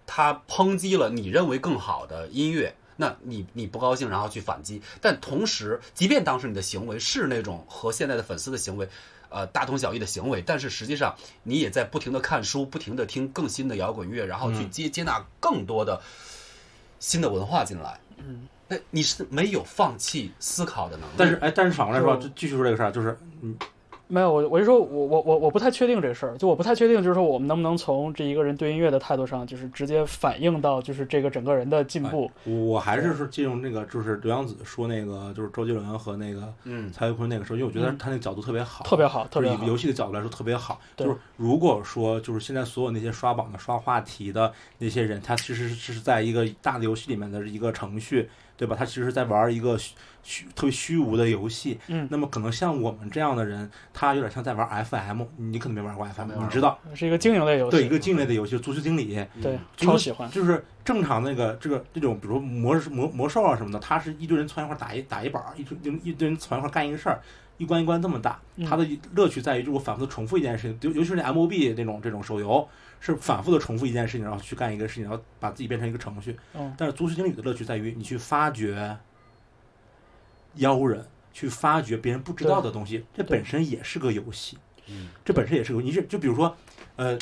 [0.06, 2.74] 他抨击了你认为更好的音乐。
[3.00, 8.88] 那你你不高兴，然后去反击，但同时，即便当时你的行为是那种和现在的粉丝的行为，
[9.28, 16.02] 呃，大同小异的行为，但是实际上你也在不停的看书，不停的听更新的摇滚乐，然后去嗯接接纳更多的
[16.98, 18.00] 新的文化进来。
[18.16, 21.12] 嗯，那你是没有放弃思考的能力。
[21.16, 23.56] 但是哎，但是反过来说，就就继续说这个事儿，就是嗯，
[24.08, 32.30] 没有，我我就说我我我我不太确定这事儿，就我不太确定，就是说我们能不能从这一个人对音乐的态度上，就是直接反映到就是这个整个人的进步。
[32.44, 39.68] 我还是说借用那个，就是刘洋子说那个，就是周杰伦和那个嗯，蔡徐坤那个时候，因为我觉得嗯他那个角度特别好，特别好，特别好就是以。
[39.68, 40.80] 游戏的角度来说特别好。
[40.96, 48.76] 对就是如果说就是现在所有那些刷榜的、刷话题的那些人，他其实是是在一个大的游戏里面的一个程序，对吧？
[48.78, 51.78] 他其实是在玩一个虚虚特别虚无的游戏。
[51.86, 56.78] 嗯，那么可能像我们这样的人，他有点像在玩 FM，你可能没玩过 FM，你知道？
[56.94, 57.76] 是一个经营类游戏。
[57.76, 60.28] 对，一个经营类的游戏，足球经理，对，超喜欢。
[60.30, 67.20] 就是正常那个这个这种，比如说魔魔魔兽啊什么的，他是一堆人攒一块打一打一板，一堆一堆人攒一块干一个事儿，
[67.56, 68.40] 一关一关这么打。
[68.56, 68.84] 嗯它的
[69.14, 72.68] 乐趣在于，就我反复的重复一件事情，尤尤其是那 MOB 那种这种手游，
[73.00, 76.36] 是反复的重复一件事情，然后去干一个事情，然后把自己变成一个程序。
[76.54, 78.96] 嗯但是足球经理的乐趣在于你去发掘
[80.54, 84.58] 妖人，去发掘别人不知道的东西，这本身也是个游戏。
[84.88, 86.56] 嗯这本身也是个，你是就比如说，
[86.96, 87.18] 呃，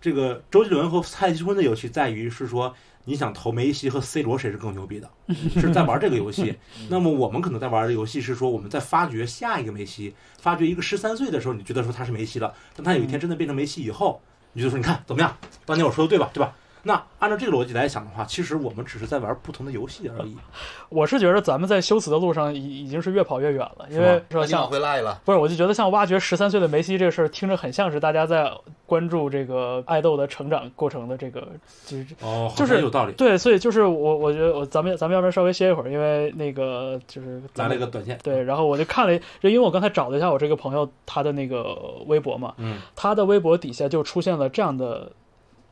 [0.00, 2.72] 这个周杰伦和蔡徐坤的游戏在于是说，
[3.04, 5.10] 你想投梅西和 C 罗谁是更牛逼的，
[5.60, 6.56] 是在玩这个游戏。
[6.88, 14.22] 那么我们可能在玩的游戏是说，我们在发掘下一个梅西，发掘一个十三岁的时候，你觉得说他是梅西了，但他有一天真的变成梅西以后，
[14.58, 15.36] 你就说你看怎么样？
[15.64, 16.28] 当年我说的对吧？
[16.34, 16.52] 对吧？
[16.88, 20.34] 那按照这个逻辑来想的话，其实我们只是在玩不同的游戏而已。
[20.88, 25.20] 我是觉得咱们在修辞的路上已已经是越跑越远了，因为说那你往像回赖了。
[25.22, 28.50] 不是，我就觉得像挖掘十三岁的梅西这个事儿，听着很像是大家在
[28.86, 31.46] 关注这个爱豆的成长过程的这个，
[31.84, 33.12] 就是哦，就是有道理。
[33.12, 41.76] 对，所以就是我我觉得我咱们咱们要不然稍微歇一会儿，因为那个就是来了一个短线，对，然后我就看了，就因为我刚才找了一下我这个朋友他的那个
[42.06, 45.12] 微博嘛，嗯，他的微博底下就出现了这样的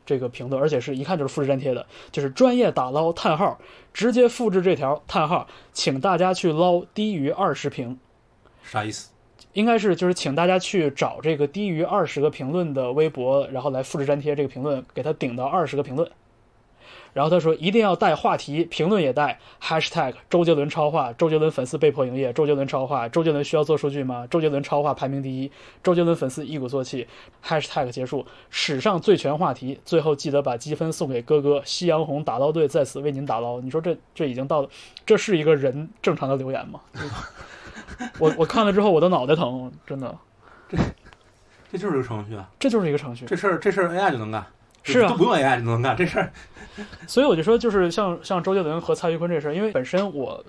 [0.06, 3.58] 这个评论，而且是一看就是复制粘贴的，就是专业打捞叹号，
[3.92, 7.98] 直接复制这条叹号，请大家去捞低于二十评。
[8.62, 9.10] 啥意思？
[9.52, 16.10] 应该是就是请大家去找这个低于二十个评论的微博，然后来复制粘贴这个评论，给它顶到二十个评论。
[17.16, 24.26] 然后他说一定要带话题，评论也带 hashtag 周杰伦超话，周杰伦粉丝被迫营业，周杰伦超话，周杰伦需要做数据吗？
[24.30, 25.50] 周杰伦超话排名第一，
[25.82, 27.06] 周杰伦粉丝一鼓作气
[27.42, 33.62] ，hashtag 结束，史上最全话题，最后记得把积分送给哥哥，夕阳红打捞队在此为您打捞。
[33.62, 34.68] 你说这这已经到了，
[35.06, 36.80] 这是一个人正常的留言吗？
[38.20, 40.14] 我我看了之后我的脑袋疼，真的，
[40.68, 40.76] 这
[41.72, 43.24] 这就是一个程序啊，这就是一个程序。
[43.24, 44.44] 这事儿这事儿 AI 就能干，
[44.92, 46.32] 是啊都不用 AI 就能干这事儿。
[47.06, 50.44] 所以我就说，就是像像周杰伦和蔡徐坤这事儿，因为本身我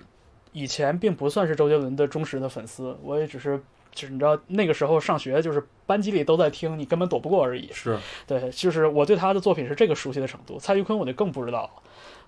[0.52, 3.58] 以前并不算是周杰伦的忠实的粉丝，我也只是
[3.92, 7.70] 就是你知道那个时候上学，就是班级里都在听，你根本躲不过而已。
[7.72, 11.70] 是对，就是我对他的作品是这个熟悉的程度，蔡徐坤我就更不知道了。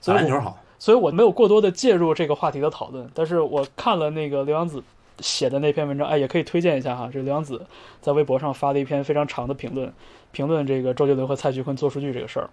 [0.01, 4.83] 所以篮球好，所以我没有过多的介入这个话题的讨论，但是我看了那个刘洋子
[5.21, 7.09] 写的那篇文章，哎，也可以推荐一下哈。
[7.13, 7.67] 这刘洋子
[8.01, 9.93] 在微博上发了一篇非常长的评论，
[10.33, 12.51] 评论这个周杰伦和蔡徐坤做数据这个事儿，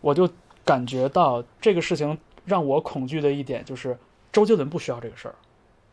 [0.00, 0.28] 我就
[0.64, 3.96] 感觉到这个事情让我恐惧的一点就是，
[4.32, 5.34] 周杰伦不需要这个事儿，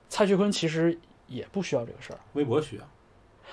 [0.09, 0.97] 蔡徐坤其实
[1.28, 2.84] 也不需要这个事儿，微博需要。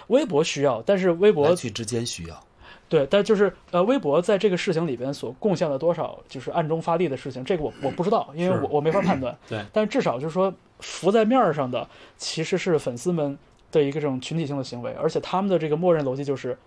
[0.08, 2.44] 微博需要，但是微博来去之间需要。
[2.93, 9.34] 对，但就是呃，微博在这个事情里边所贡献了多少，就是暗中发力的事情，这个我我不知道，因为我我没法判断。
[9.49, 11.88] 对，但至少就是说，浮在面儿上的
[12.18, 13.38] 其实是粉丝们
[13.70, 16.59] 的一个这种群体性的行为，而且他们的这个默认逻辑就是，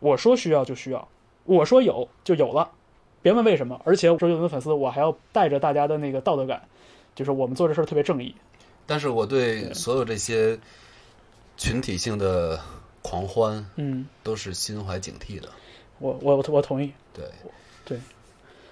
[0.00, 1.06] 我说需要就需要，
[1.44, 2.68] 我说有就有了，
[3.22, 3.80] 别问为什么。
[3.84, 6.60] 而且周杰伦的粉丝，我还要带着大家的那个道德感，
[7.14, 8.34] 就是我们做这事儿特别正义。
[8.86, 10.58] 但是我对所有这些
[11.56, 12.58] 群体性的
[13.02, 15.48] 狂欢嗯，都是心怀警惕的。
[15.98, 16.92] 我我我我同意。
[17.12, 17.24] 对，
[17.84, 17.98] 对，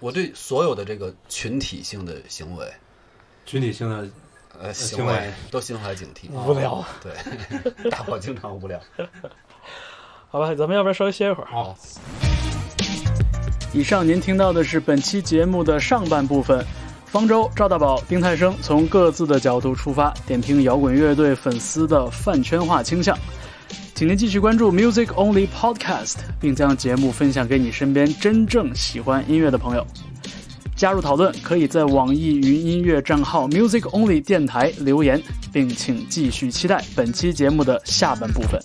[0.01, 2.67] 我对所有的这个群体性的行为，
[3.45, 4.09] 群体性的
[4.59, 6.31] 呃，行行为为都心怀警惕。
[6.33, 6.85] 无聊。
[7.03, 7.13] 对，
[7.91, 8.81] 大伙经常无聊。
[10.31, 11.47] 好吧，咱们要不然稍微歇一会儿。
[11.51, 11.77] 好，
[13.73, 16.65] 以上您听到的是本期节目的上半部分。
[17.07, 23.17] 方舟、赵大宝、丁太生从各自的角度出发，点评摇滚乐队粉丝的饭圈化倾向。
[23.99, 29.85] 请您继续关注 Music Only Podcast，并将节目分享给你身边真正喜欢音乐的朋友。
[30.77, 35.21] 加入讨论，可以在网易云音乐账号 Music Only 电台留言，
[35.53, 38.63] 并请继续期待本期节目的下半部分。